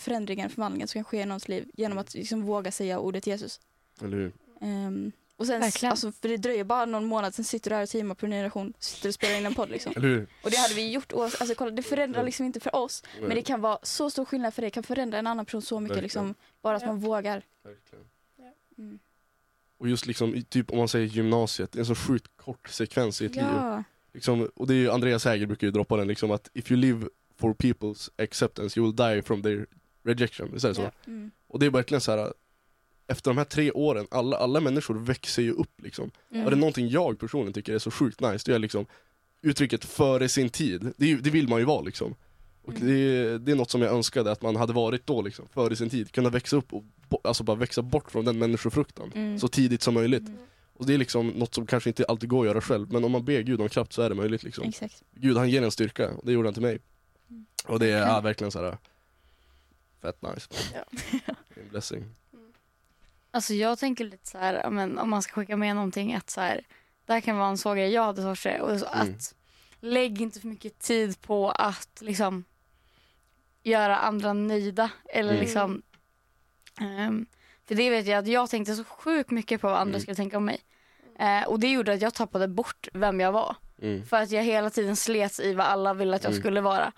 förändringen, 0.00 0.50
förvandlingen 0.50 0.88
som 0.88 0.98
kan 0.98 1.04
ske 1.04 1.20
i 1.20 1.24
någons 1.24 1.48
liv 1.48 1.70
genom 1.74 1.98
att 1.98 2.14
liksom 2.14 2.42
våga 2.42 2.72
säga 2.72 2.98
ordet 2.98 3.26
Jesus. 3.26 3.60
Eller 4.02 4.16
hur? 4.16 4.32
Ehm, 4.60 5.12
och 5.36 5.46
sen, 5.46 5.60
Verkligen. 5.60 5.90
alltså, 5.90 6.12
för 6.12 6.28
det 6.28 6.36
dröjer 6.36 6.64
bara 6.64 6.84
någon 6.84 7.04
månad, 7.04 7.34
sen 7.34 7.44
sitter 7.44 7.70
du 7.70 7.76
här 7.76 7.82
och 7.82 7.88
teamar 7.88 8.14
på 8.14 8.26
en 8.26 8.32
generation, 8.32 8.72
sitter 8.78 9.08
och 9.08 9.14
spelar 9.14 9.38
in 9.38 9.46
en 9.46 9.54
podd 9.54 9.70
liksom. 9.70 9.92
Eller 9.96 10.08
hur? 10.08 10.26
Och 10.44 10.50
det 10.50 10.56
hade 10.56 10.74
vi 10.74 10.90
gjort, 10.92 11.12
oavsett- 11.12 11.40
alltså 11.40 11.54
kolla 11.54 11.70
det 11.70 11.82
förändrar 11.82 12.24
liksom 12.24 12.46
inte 12.46 12.60
för 12.60 12.74
oss, 12.76 13.02
men 13.20 13.30
det 13.30 13.42
kan 13.42 13.60
vara 13.60 13.78
så 13.82 14.10
stor 14.10 14.24
skillnad 14.24 14.54
för 14.54 14.62
dig, 14.62 14.66
det 14.70 14.74
kan 14.74 14.82
förändra 14.82 15.18
en 15.18 15.26
annan 15.26 15.44
person 15.46 15.62
så 15.62 15.80
mycket 15.80 15.96
Verkligen. 15.96 16.02
liksom, 16.04 16.34
bara 16.62 16.76
att 16.76 16.82
Ja. 16.82 16.88
man 16.88 16.98
vågar. 16.98 17.42
Verkligen. 17.62 18.04
Mm. 18.78 18.98
Och 19.78 19.88
just 19.88 20.06
liksom, 20.06 20.42
typ 20.48 20.70
om 20.70 20.78
man 20.78 20.88
säger 20.88 21.06
gymnasiet, 21.06 21.76
en 21.76 21.86
så 21.86 21.94
sjukt 21.94 22.36
kort 22.36 22.68
sekvens 22.68 23.22
i 23.22 23.26
ett 23.26 23.34
liv. 23.36 23.44
Liksom, 24.14 24.50
och 24.56 24.66
det 24.66 24.74
är 24.74 24.78
ju, 24.78 24.90
Andreas 24.90 25.24
Häger 25.24 25.46
brukar 25.46 25.66
ju 25.66 25.70
droppa 25.70 25.96
den 25.96 26.08
liksom 26.08 26.30
att 26.30 26.50
if 26.54 26.70
you 26.70 26.80
live 26.80 27.06
for 27.38 27.54
people's 27.54 28.10
acceptance 28.18 28.80
you 28.80 28.86
will 28.86 28.96
die 28.96 29.22
from 29.22 29.42
their 29.42 29.66
rejection. 30.04 30.48
Visst 30.52 30.64
är 30.64 30.68
det 30.68 30.74
så? 30.74 30.90
Mm. 31.06 31.30
Och 31.48 31.58
det 31.58 31.66
är 31.66 31.70
verkligen 31.70 32.00
så 32.00 32.12
här. 32.16 32.32
Efter 33.06 33.30
de 33.30 33.38
här 33.38 33.44
tre 33.44 33.70
åren, 33.72 34.06
alla, 34.10 34.36
alla 34.36 34.60
människor 34.60 34.94
växer 34.94 35.42
ju 35.42 35.52
upp 35.52 35.80
liksom. 35.82 36.10
Mm. 36.30 36.44
Och 36.44 36.50
det 36.50 36.54
är 36.56 36.58
någonting 36.58 36.88
jag 36.88 37.18
personligen 37.18 37.52
tycker 37.52 37.74
är 37.74 37.78
så 37.78 37.90
sjukt 37.90 38.20
nice, 38.20 38.50
det 38.50 38.54
är 38.54 38.58
liksom 38.58 38.86
uttrycket 39.42 39.84
före 39.84 40.28
sin 40.28 40.48
tid. 40.50 40.92
Det, 40.96 41.14
det 41.14 41.30
vill 41.30 41.48
man 41.48 41.58
ju 41.58 41.64
vara 41.64 41.80
liksom. 41.82 42.14
Och 42.62 42.72
Mm. 42.74 42.86
det, 42.88 42.94
är- 42.98 43.38
det 43.38 43.52
är 43.52 43.56
något 43.56 43.70
som 43.70 43.82
jag 43.82 43.94
önskade 43.94 44.32
att 44.32 44.42
man 44.42 44.56
hade 44.56 44.72
varit 44.72 45.06
då 45.06 45.22
liksom, 45.22 45.48
före 45.48 45.76
sin 45.76 45.90
tid. 45.90 46.12
Kunna 46.12 46.28
växa 46.30 46.56
upp 46.56 46.72
och 46.72 46.84
bo, 47.08 47.20
alltså 47.24 47.44
bara 47.44 47.56
växa 47.56 47.82
bort 47.82 48.10
från 48.10 48.24
den 48.24 48.38
människofruktan 48.38 49.12
Mm. 49.14 49.38
så 49.38 49.48
tidigt 49.48 49.82
som 49.82 49.94
möjligt. 49.94 50.28
Mm. 50.28 50.38
Och 50.80 50.86
det 50.86 50.94
är 50.94 50.98
liksom 50.98 51.28
något 51.28 51.54
som 51.54 51.66
kanske 51.66 51.90
inte 51.90 52.04
alltid 52.08 52.28
går 52.28 52.40
att 52.40 52.46
göra 52.46 52.60
själv, 52.60 52.92
men 52.92 53.04
om 53.04 53.12
man 53.12 53.24
ber 53.24 53.40
Gud 53.40 53.60
om 53.60 53.68
kraft 53.68 53.92
så 53.92 54.02
är 54.02 54.08
det 54.08 54.14
möjligt 54.14 54.42
liksom. 54.42 54.64
Exakt. 54.68 55.02
Gud 55.14 55.36
han 55.36 55.50
ger 55.50 55.62
en 55.62 55.70
styrka, 55.70 56.10
och 56.10 56.26
det 56.26 56.32
gjorde 56.32 56.46
han 56.48 56.54
till 56.54 56.62
mig. 56.62 56.78
Mm. 57.30 57.46
Och 57.66 57.78
det 57.78 57.86
är 57.90 57.98
ja, 58.06 58.20
verkligen 58.20 58.50
så 58.50 58.62
här. 58.64 58.78
fett 60.02 60.22
nice. 60.22 60.48
Ja. 60.74 60.84
En 61.62 61.68
blessing. 61.70 62.04
Alltså 63.30 63.54
jag 63.54 63.78
tänker 63.78 64.04
lite 64.04 64.28
så 64.28 64.38
här, 64.38 64.70
men 64.70 64.98
om 64.98 65.10
man 65.10 65.22
ska 65.22 65.32
skicka 65.32 65.56
med 65.56 65.74
någonting 65.76 66.14
att 66.14 66.30
så 66.30 66.40
här, 66.40 66.66
det 67.06 67.12
här 67.12 67.20
kan 67.20 67.36
vara 67.36 67.48
en 67.48 67.58
så 67.58 67.74
grej 67.74 67.90
jag 67.90 68.02
hade 68.04 68.36
för 68.36 68.60
och 68.60 68.80
så 68.80 68.86
Mm. 68.86 69.14
att 69.14 69.34
lägg 69.80 70.20
inte 70.20 70.40
för 70.40 70.48
mycket 70.48 70.78
tid 70.78 71.20
på 71.20 71.50
att 71.50 71.98
liksom 72.00 72.44
göra 73.62 73.96
andra 73.96 74.32
nöjda 74.32 74.90
eller 75.04 75.30
Mm. 75.30 75.40
liksom 75.40 75.82
ehm, 76.80 77.26
för 77.70 77.74
det 77.76 77.90
vet 77.90 78.06
jag 78.06 78.18
att 78.18 78.26
jag 78.26 78.50
tänkte 78.50 78.74
så 78.74 78.84
sjukt 78.84 79.30
mycket 79.30 79.60
på 79.60 79.66
vad 79.68 79.76
andra 79.76 79.90
Mm. 79.90 80.00
skulle 80.00 80.14
tänka 80.14 80.36
om 80.36 80.44
mig. 80.44 80.60
Eh, 81.18 81.48
och 81.48 81.60
det 81.60 81.68
gjorde 81.72 81.92
att 81.92 82.02
jag 82.02 82.14
tappade 82.14 82.48
bort 82.48 82.88
vem 82.92 83.20
jag 83.20 83.32
var. 83.32 83.56
Mm. 83.82 84.06
För 84.06 84.16
att 84.16 84.30
jag 84.30 84.42
hela 84.42 84.70
tiden 84.70 84.96
slets 84.96 85.40
i 85.40 85.54
vad 85.54 85.66
alla 85.66 85.94
ville 85.94 86.16
att 86.16 86.24
jag 86.24 86.30
Mm. 86.32 86.42
skulle 86.42 86.60
vara. 86.60 86.92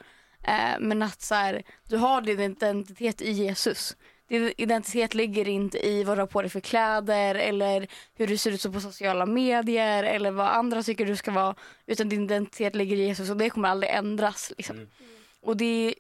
Eh, 0.45 0.79
men 0.81 1.03
att 1.03 1.23
så 1.23 1.35
här, 1.35 1.63
du 1.89 1.97
har 1.97 2.21
din 2.21 2.41
identitet 2.41 3.23
i 3.23 3.31
Jesus. 3.31 3.97
Din 4.29 4.53
identitet 4.57 5.15
ligger 5.15 5.49
inte 5.49 5.87
i 5.89 6.05
vad 6.05 6.17
du 6.17 6.23
har 6.23 6.27
på 6.27 6.43
dig 6.43 6.51
för 6.51 6.61
kläder 6.61 7.35
eller 7.35 7.87
hur 8.15 8.27
du 8.27 8.37
ser 8.37 8.51
ut 8.51 8.73
på 8.73 8.81
sociala 8.81 9.27
medier 9.27 10.03
eller 10.05 10.31
vad 10.31 10.47
andra 10.49 10.83
tycker 10.83 11.07
du 11.07 11.17
ska 11.17 11.31
vara. 11.31 11.55
Utan 11.87 12.09
din 12.09 12.25
identitet 12.25 12.75
ligger 12.75 12.97
i 12.97 13.07
Jesus 13.07 13.31
och 13.31 13.37
det 13.37 13.51
kommer 13.51 13.69
aldrig 13.69 13.93
ändras. 13.93 14.53
Liksom. 14.57 14.77
Mm. 14.77 14.89
Och 15.43 15.57
det 15.57 15.95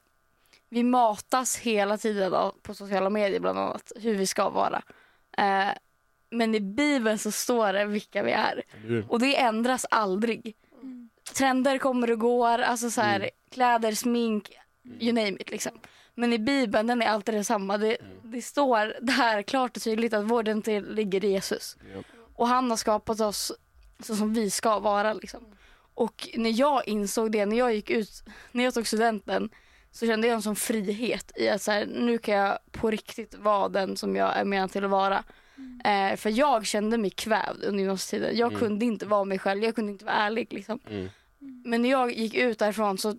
vi 0.73 0.83
matas 0.83 1.57
hela 1.57 1.99
tiden 1.99 2.35
av, 2.35 2.55
på 2.63 2.75
sociala 2.75 3.11
medier 3.11 3.41
bland 3.41 3.59
annat 3.59 3.93
hur 3.97 4.15
vi 4.17 4.27
ska 4.27 4.51
vara. 4.51 4.83
Eh, 5.39 5.69
men 6.31 6.55
i 6.55 6.61
Bibeln 6.61 7.19
så 7.19 7.31
står 7.31 7.73
det 7.73 7.85
vilka 7.85 8.23
vi 8.23 8.33
är. 8.33 8.63
Och 9.09 9.19
det 9.21 9.41
ändras 9.41 9.87
aldrig. 9.91 10.57
Mm. 10.83 11.09
Trender 11.35 11.79
kommer 11.79 12.11
och 12.11 12.19
går, 12.19 12.59
alltså 12.59 12.91
så 12.91 13.01
här, 13.01 13.17
Mm. 13.21 13.31
kläder, 13.51 13.93
smink, 13.93 14.51
you 15.01 15.13
name 15.13 15.37
it 15.41 15.51
liksom. 15.51 15.73
Men 16.15 16.33
i 16.33 16.39
Bibeln 16.39 16.87
den 16.87 17.03
är 17.03 17.07
alltid 17.07 17.35
detsamma. 17.35 17.79
Det, 17.79 17.97
Mm. 18.01 18.13
det 18.23 18.43
står 18.43 18.95
där 19.01 19.43
klart 19.43 19.77
och 19.77 19.83
tydligt 19.83 20.15
att 20.15 20.25
vår 20.25 20.41
identitet 20.49 20.85
ligger 20.85 21.25
i 21.25 21.29
Jesus. 21.31 21.77
Och 22.35 22.49
han 22.49 22.71
har 22.71 22.77
skapat 22.77 23.21
oss 23.21 23.53
så 24.01 24.17
som 24.17 24.35
vi 24.35 24.51
ska 24.51 24.79
vara 24.79 25.13
liksom. 25.13 25.45
Och 25.95 26.29
när 26.37 26.61
jag 26.61 26.89
insåg 26.89 27.33
det, 27.33 27.47
när 27.47 27.57
jag 27.57 27.75
gick 27.75 27.91
ut, 27.91 28.23
när 28.53 28.65
jag 28.65 28.75
tog 28.75 28.87
studenten 28.87 29.51
så 29.93 30.07
kände 30.07 30.27
jag 30.27 30.35
en 30.35 30.43
sån 30.43 30.57
frihet 30.57 31.33
i 31.37 31.49
att 31.49 31.63
så 31.63 31.71
här, 31.71 31.87
nu 31.87 32.19
kan 32.19 32.35
jag 32.35 32.59
på 32.71 32.91
riktigt 32.91 33.35
vara 33.35 33.69
den 33.69 33.97
som 33.97 34.17
jag 34.17 34.37
är 34.37 34.45
menad 34.45 34.73
till 34.73 34.85
att 34.85 34.91
vara. 34.91 35.25
Eh, 35.85 36.17
för 36.17 36.31
jag 36.31 36.67
kände 36.67 36.99
mig 36.99 37.11
kvävd 37.11 37.65
under 37.65 37.81
gymnasietiden. 37.81 38.37
Jag 38.37 38.49
Mm. 38.53 38.61
kunde 38.61 38.85
inte 38.85 39.07
vara 39.07 39.25
mig 39.25 39.39
själv, 39.39 39.65
jag 39.65 39.75
kunde 39.75 39.93
inte 39.93 40.05
vara 40.05 40.15
ärlig. 40.15 40.53
Liksom. 40.53 40.81
Mm. 40.91 41.09
Men 41.65 41.83
när 41.83 41.91
jag 41.91 42.13
gick 42.13 42.35
ut 42.35 42.59
därifrån 42.59 42.99
så 42.99 43.17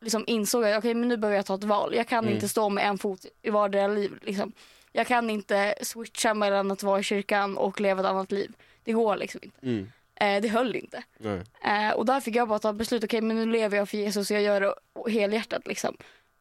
liksom 0.00 0.24
insåg 0.26 0.64
jag 0.64 0.72
att 0.72 0.78
okay, 0.78 0.94
men 0.94 1.08
nu 1.08 1.16
behöver 1.16 1.36
jag 1.36 1.46
ta 1.46 1.54
ett 1.54 1.64
val. 1.64 1.94
Jag 1.94 2.08
kan 2.08 2.24
Mm. 2.24 2.34
inte 2.34 2.48
stå 2.48 2.68
med 2.68 2.86
en 2.86 2.98
fot 2.98 3.26
i 3.42 3.50
vardera 3.50 3.88
liv. 3.88 4.18
Liksom. 4.22 4.52
Jag 4.92 5.06
kan 5.06 5.30
inte 5.30 5.74
switcha 5.82 6.34
mellan 6.34 6.70
att 6.70 6.82
vara 6.82 7.00
i 7.00 7.02
kyrkan 7.02 7.56
och 7.56 7.80
leva 7.80 8.00
ett 8.00 8.06
annat 8.06 8.32
liv. 8.32 8.52
Det 8.84 8.92
går 8.92 9.16
liksom 9.16 9.40
inte. 9.42 9.58
Mm. 10.20 10.36
Eh, 10.36 10.42
det 10.42 10.48
höll 10.48 10.76
inte. 10.76 11.02
Eh, 11.64 11.90
och 11.90 12.06
där 12.06 12.20
fick 12.20 12.34
jag 12.36 12.48
bara 12.48 12.58
ta 12.58 12.72
beslut. 12.72 13.04
Okej, 13.04 13.20
men 13.20 13.36
nu 13.36 13.46
lever 13.46 13.76
jag 13.76 13.88
för 13.88 13.96
Jesus 13.98 14.30
och 14.30 14.36
jag 14.36 14.42
gör 14.42 14.60
det 14.60 15.10
helhjärtat. 15.12 15.66
Liksom. 15.66 15.96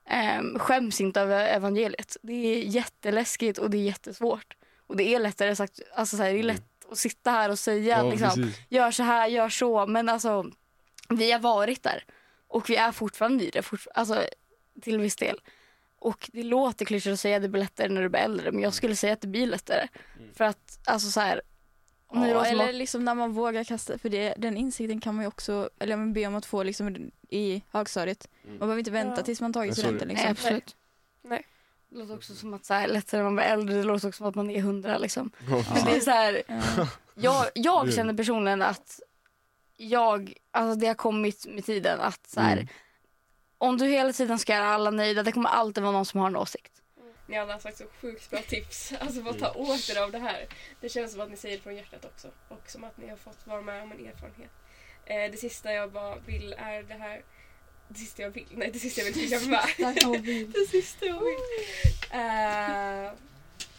Eh, 0.10 0.60
skäms 0.60 1.02
inte 1.02 1.22
över 1.22 1.46
evangeliet. 1.48 2.18
Det 2.22 2.34
är 2.34 2.64
jätteläskigt 2.64 3.58
och 3.58 3.70
det 3.70 3.78
är 3.78 3.82
jättesvårt. 3.84 4.56
Och 4.88 4.96
det 4.98 5.04
är 5.16 5.20
lättare 5.20 5.56
sagt, 5.56 5.80
alltså 5.96 6.18
så 6.18 6.24
här, 6.24 6.30
det 6.30 6.38
är 6.40 6.44
Mm. 6.44 6.56
lätt 6.56 6.92
att 6.92 6.98
sitta 6.98 7.32
här 7.32 7.50
och 7.50 7.60
säga 7.60 7.98
Ja, 7.98 8.10
liksom, 8.12 8.30
precis. 8.30 8.60
gör 8.70 8.92
så 8.92 9.04
här, 9.04 9.28
gör 9.28 9.50
så. 9.50 9.86
Men 9.86 10.10
alltså, 10.10 10.46
vi 11.10 11.32
har 11.32 11.40
varit 11.40 11.84
där. 11.84 12.04
Och 12.48 12.70
vi 12.70 12.76
är 12.76 12.92
fortfarande 12.92 13.44
i 13.44 13.50
det, 13.50 13.62
fort, 13.62 13.86
alltså, 13.94 14.24
till 14.82 15.00
viss 15.00 15.16
del. 15.16 15.40
Och 16.00 16.30
det 16.34 16.44
låter 16.44 16.86
klyschigt 16.86 17.14
att 17.14 17.20
säga 17.20 17.36
att 17.36 17.42
det 17.42 17.50
blir 17.50 17.62
lättare 17.62 17.90
när 17.90 18.02
du 18.02 18.10
blir 18.10 18.20
äldre, 18.22 18.52
men 18.52 18.62
jag 18.62 18.74
skulle 18.74 18.96
säga 18.96 19.14
att 19.14 19.22
det 19.22 19.28
blir 19.28 19.48
lättare. 19.48 19.88
Mm. 20.20 20.34
För 20.34 20.44
att, 20.46 20.80
alltså 20.86 21.10
så 21.12 21.20
här, 21.20 21.42
Ja, 22.13 22.46
eller 22.46 22.74
liksom 22.74 23.06
när 23.06 23.15
man 23.15 23.32
vågar 23.34 23.63
kasta, 23.63 23.98
för 23.98 24.10
det, 24.10 24.34
den 24.38 24.58
insikten 24.58 25.02
kan 25.02 25.15
man 25.15 25.24
ju 25.24 25.28
också, 25.28 25.70
eller 25.80 25.98
man 25.98 26.13
be 26.13 26.28
om 26.28 26.36
att 26.36 26.46
få 26.46 26.63
liksom 26.63 27.12
i 27.30 27.63
högstadiet. 27.72 28.30
Mm. 28.44 28.50
Man 28.58 28.60
behöver 28.60 28.80
inte 28.80 28.91
vänta 28.91 29.15
Ja. 29.18 29.24
tills 29.26 29.41
man 29.41 29.54
tagit 29.54 29.70
Nej, 29.70 29.76
studenten 29.78 30.08
Nej, 30.08 30.15
liksom. 30.18 30.32
absolut. 30.32 30.76
Nej. 31.22 31.46
Det 31.89 31.98
låter 31.98 32.13
också 32.15 32.36
som 32.36 32.54
att 32.54 32.65
så 32.65 32.74
här, 32.74 32.88
lättare 32.88 33.18
när 33.22 33.24
man 33.24 33.36
blir 33.36 33.46
äldre, 33.46 33.76
det 33.76 33.84
låter 33.84 34.08
också 34.08 34.18
som 34.18 34.28
att 34.28 34.36
man 34.36 34.50
är 34.50 34.62
hundra 34.62 34.98
liksom. 34.98 35.32
Ja, 35.50 35.63
Men 35.76 35.86
det 35.86 35.96
är 35.96 36.00
så 36.00 36.12
här, 36.12 36.44
Ja. 36.48 36.88
jag, 37.15 37.46
jag 37.56 37.94
känner 37.94 38.13
personligen 38.13 38.62
att 38.62 39.00
jag, 39.78 40.34
alltså 40.52 40.80
det 40.80 40.88
har 40.88 40.94
kommit 40.96 41.46
med 41.48 41.65
tiden 41.65 42.00
att 42.00 42.28
så 42.30 42.39
här, 42.41 42.54
Mm. 42.58 42.68
om 43.58 43.78
du 43.78 43.86
hela 43.86 44.13
tiden 44.13 44.39
ska 44.39 44.54
göra 44.56 44.68
alla 44.68 44.91
nöjda, 44.91 45.24
det 45.24 45.32
kommer 45.32 45.50
alltid 45.50 45.84
vara 45.84 45.94
någon 45.94 46.06
som 46.06 46.20
har 46.20 46.28
en 46.28 46.36
åsikt. 46.36 46.82
Ni 47.28 47.38
alla 47.38 47.54
har 47.54 47.60
sagt 47.60 47.78
så 47.78 47.86
sjukt 48.02 48.30
bra 48.30 48.42
tips. 48.42 48.94
Alltså 49.00 49.22
vad 49.22 49.40
ta 49.40 49.54
åt 49.54 49.90
er 49.90 50.02
av 50.02 50.12
det 50.12 50.20
här. 50.20 50.48
Det 50.82 50.90
känns 50.90 51.12
som 51.12 51.22
att 51.22 51.30
ni 51.30 51.38
säger 51.38 51.58
det 51.58 51.64
från 51.64 51.76
hjärtat 51.76 52.06
också. 52.06 52.32
Och 52.48 52.70
som 52.70 52.84
att 52.84 52.98
ni 52.98 53.08
har 53.08 53.18
fått 53.18 53.48
vara 53.48 53.62
med 53.62 53.84
om 53.84 53.92
en 53.92 54.06
erfarenhet. 54.06 54.52
Eh, 55.06 55.32
det 55.32 55.38
sista 55.38 55.74
jag 55.74 55.92
bara 55.92 56.16
vill 56.16 56.54
är 56.58 56.84
det 56.84 56.94
här. 56.94 57.24
Det 57.88 58.00
sista 58.00 58.22
jag 58.22 58.30
vill? 58.30 58.48
Nej, 58.52 58.72
det 58.72 58.80
sista 58.80 59.02
jag 59.02 59.12
vill 59.12 59.50
med. 59.50 59.66
det 60.54 60.68
sista 60.70 61.06
jag 61.06 61.20
vill. 61.20 61.40
Eh, 62.12 63.12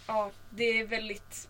ja, 0.06 0.30
det 0.50 0.80
är 0.80 0.86
väldigt... 0.86 1.48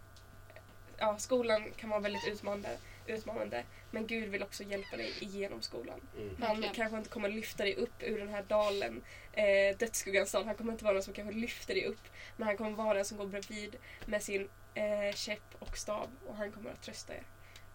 Ja, 0.98 1.18
skolan 1.18 1.70
kan 1.76 1.90
vara 1.90 2.00
väldigt 2.00 2.28
utmanande, 2.28 2.78
utmanande. 3.06 3.64
Men 3.90 4.06
Gud 4.06 4.28
vill 4.28 4.42
också 4.42 4.62
hjälpa 4.64 4.96
dig 4.96 5.12
igenom 5.20 5.62
skolan. 5.62 6.00
Mm. 6.16 6.28
Han 6.40 6.48
Verkligen. 6.48 6.74
kanske 6.74 6.98
inte 6.98 7.10
kommer 7.10 7.28
lyfta 7.28 7.64
dig 7.64 7.74
upp 7.76 8.02
ur 8.02 8.18
den 8.18 8.28
här 8.28 8.42
dalen, 8.42 9.02
eh, 9.32 9.76
dödsskuggans 9.78 10.32
dal. 10.32 10.44
Han 10.44 10.54
kommer 10.54 10.72
inte 10.72 10.84
vara 10.84 10.94
den 10.94 11.02
som 11.02 11.14
kanske 11.14 11.34
lyfter 11.34 11.74
dig 11.74 11.84
upp. 11.86 12.08
Men 12.36 12.46
han 12.48 12.56
kommer 12.56 12.70
vara 12.70 12.94
den 12.94 13.04
som 13.04 13.18
går 13.18 13.26
bredvid 13.26 13.76
med 14.06 14.22
sin 14.22 14.48
eh, 14.74 15.14
käpp 15.14 15.54
och 15.58 15.78
stav 15.78 16.08
och 16.26 16.36
han 16.36 16.52
kommer 16.52 16.70
att 16.70 16.82
trösta 16.82 17.14
er. 17.14 17.22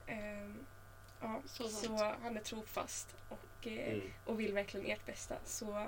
Ehm, 0.08 0.65
ja, 1.22 1.41
Så 1.46 1.67
så, 1.70 2.13
han 2.22 2.38
är 2.38 2.41
trofast 2.41 3.15
och, 3.30 3.67
eh, 3.67 3.94
Mm. 3.94 4.02
och 4.26 4.39
vill 4.39 4.54
verkligen 4.54 4.86
ert 4.91 5.06
bästa. 5.06 5.36
Så 5.46 5.88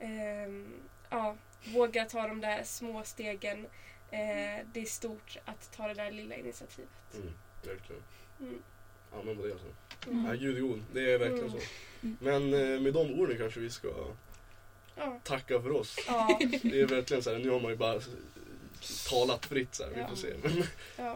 ehm, 0.00 0.74
ja, 1.10 1.36
våga 1.64 2.04
ta 2.04 2.28
de 2.28 2.40
där 2.40 2.62
små 2.64 3.04
stegen. 3.04 3.66
Eh, 4.10 4.66
det 4.72 4.80
är 4.80 4.84
stort 4.86 5.36
att 5.44 5.72
ta 5.72 5.88
det 5.88 5.94
där 5.94 6.10
lilla 6.10 6.34
initiativet. 6.34 6.90
Mm. 7.14 7.32
Verkligen. 7.64 8.02
Mm. 8.42 9.36
På 9.36 9.46
det 9.46 9.52
alltså. 9.52 9.66
Mm. 10.10 10.24
Ja, 10.26 10.32
Gud 10.34 10.56
är 10.56 10.60
god, 10.60 10.82
det 10.92 11.12
är 11.12 11.18
verkligen 11.18 11.48
Mm. 11.48 11.60
så. 11.60 11.66
Mm. 12.02 12.16
Men 12.20 12.54
eh, 12.74 12.80
med 12.80 12.92
de 12.94 13.20
orden 13.20 13.38
kanske 13.38 13.60
vi 13.60 13.70
ska 13.70 13.88
Ja. 14.96 15.20
tacka 15.24 15.62
för 15.62 15.70
oss. 15.72 15.96
Ja. 16.06 16.38
Det 16.62 16.80
är 16.80 16.86
verkligen 16.86 17.22
så 17.22 17.30
här, 17.32 17.38
nu 17.38 17.50
har 17.50 17.60
man 17.60 17.70
ju 17.70 17.76
bara 17.76 18.00
talat 19.10 19.46
fritt 19.46 19.74
så 19.74 19.82
här, 19.84 19.90
vi 19.94 20.00
Ja. 20.00 20.08
får 20.08 20.16
se. 20.16 20.28
Men 20.42 20.56
Ja. 20.56 20.64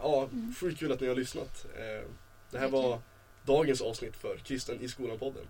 ja, 0.02 0.28
sjukt 0.60 0.78
kul 0.80 0.92
att 0.92 1.00
ni 1.00 1.06
har 1.08 1.14
lyssnat. 1.14 1.66
Eh, 1.76 2.08
Det 2.50 2.58
här 2.58 2.68
var 2.68 3.00
dagens 3.46 3.80
avsnitt 3.80 4.16
för 4.16 4.36
Kristen 4.36 4.80
i 4.80 4.88
skolan-podden. 4.88 5.44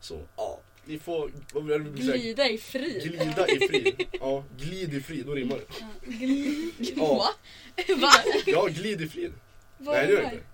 Så 0.00 0.20
ja, 0.36 0.60
ni 0.84 0.98
får 0.98 1.30
vad 1.52 1.64
vill 1.66 1.86
jag 1.96 1.98
säga? 2.04 2.16
Glida 2.16 2.48
i 2.48 2.58
frid. 2.58 3.02
glida 3.02 3.48
i 3.48 3.68
frid. 3.68 4.06
Ja, 4.20 4.44
glid 4.58 4.94
i 4.94 5.00
frid, 5.00 5.26
då 5.26 5.34
rimmar 5.34 5.56
det. 5.58 5.64
Ja, 6.96 7.06
Va? 7.96 8.10
ja 8.46 8.66
glid 8.66 9.00
i 9.02 9.08
frid. 9.08 9.32
Vad 9.78 9.94
Nej 9.96 10.06
det 10.06 10.12
gör 10.12 10.22
det 10.22 10.24
inte. 10.34 10.44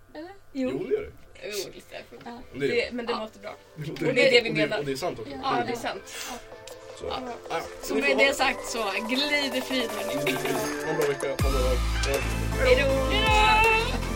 Jo, 0.52 0.70
Jo. 0.72 0.78
det 0.88 0.94
gör 0.94 1.02
det. 1.02 1.12
Jo. 1.44 1.70
Det 2.54 2.66
är 2.66 2.68
det. 2.68 2.74
Det, 2.74 2.92
men 2.92 3.06
det 3.06 3.12
låter 3.12 3.40
bra. 3.40 3.50
Och 3.74 4.08
och 4.08 4.14
det 4.14 4.28
är 4.28 4.30
det 4.32 4.40
vi 4.40 4.50
och 4.50 4.54
menar. 4.54 4.78
Och 4.78 4.84
det 4.84 4.92
är 4.92 4.96
sant 4.96 5.18
också. 5.18 5.32
Ja, 5.42 5.62
det 5.66 5.72
är 5.72 5.76
sant. 5.76 6.02
Så. 6.98 7.04
Ja. 7.50 7.60
Så 7.82 7.94
med 7.94 8.18
det 8.18 8.34
sagt 8.34 8.66
så, 8.68 8.84
glid 9.08 9.54
i 9.54 9.60
frid 9.60 9.90
hörni. 9.90 10.32
Ha 10.84 10.90
en 10.90 10.96
bra 10.98 11.06
vecka. 11.08 11.26
Ha 11.26 11.48
en 11.48 11.52
bra 11.52 11.62
dag. 11.62 11.76
Ja. 12.08 12.18
Hej 12.64 12.76
då! 12.82 14.11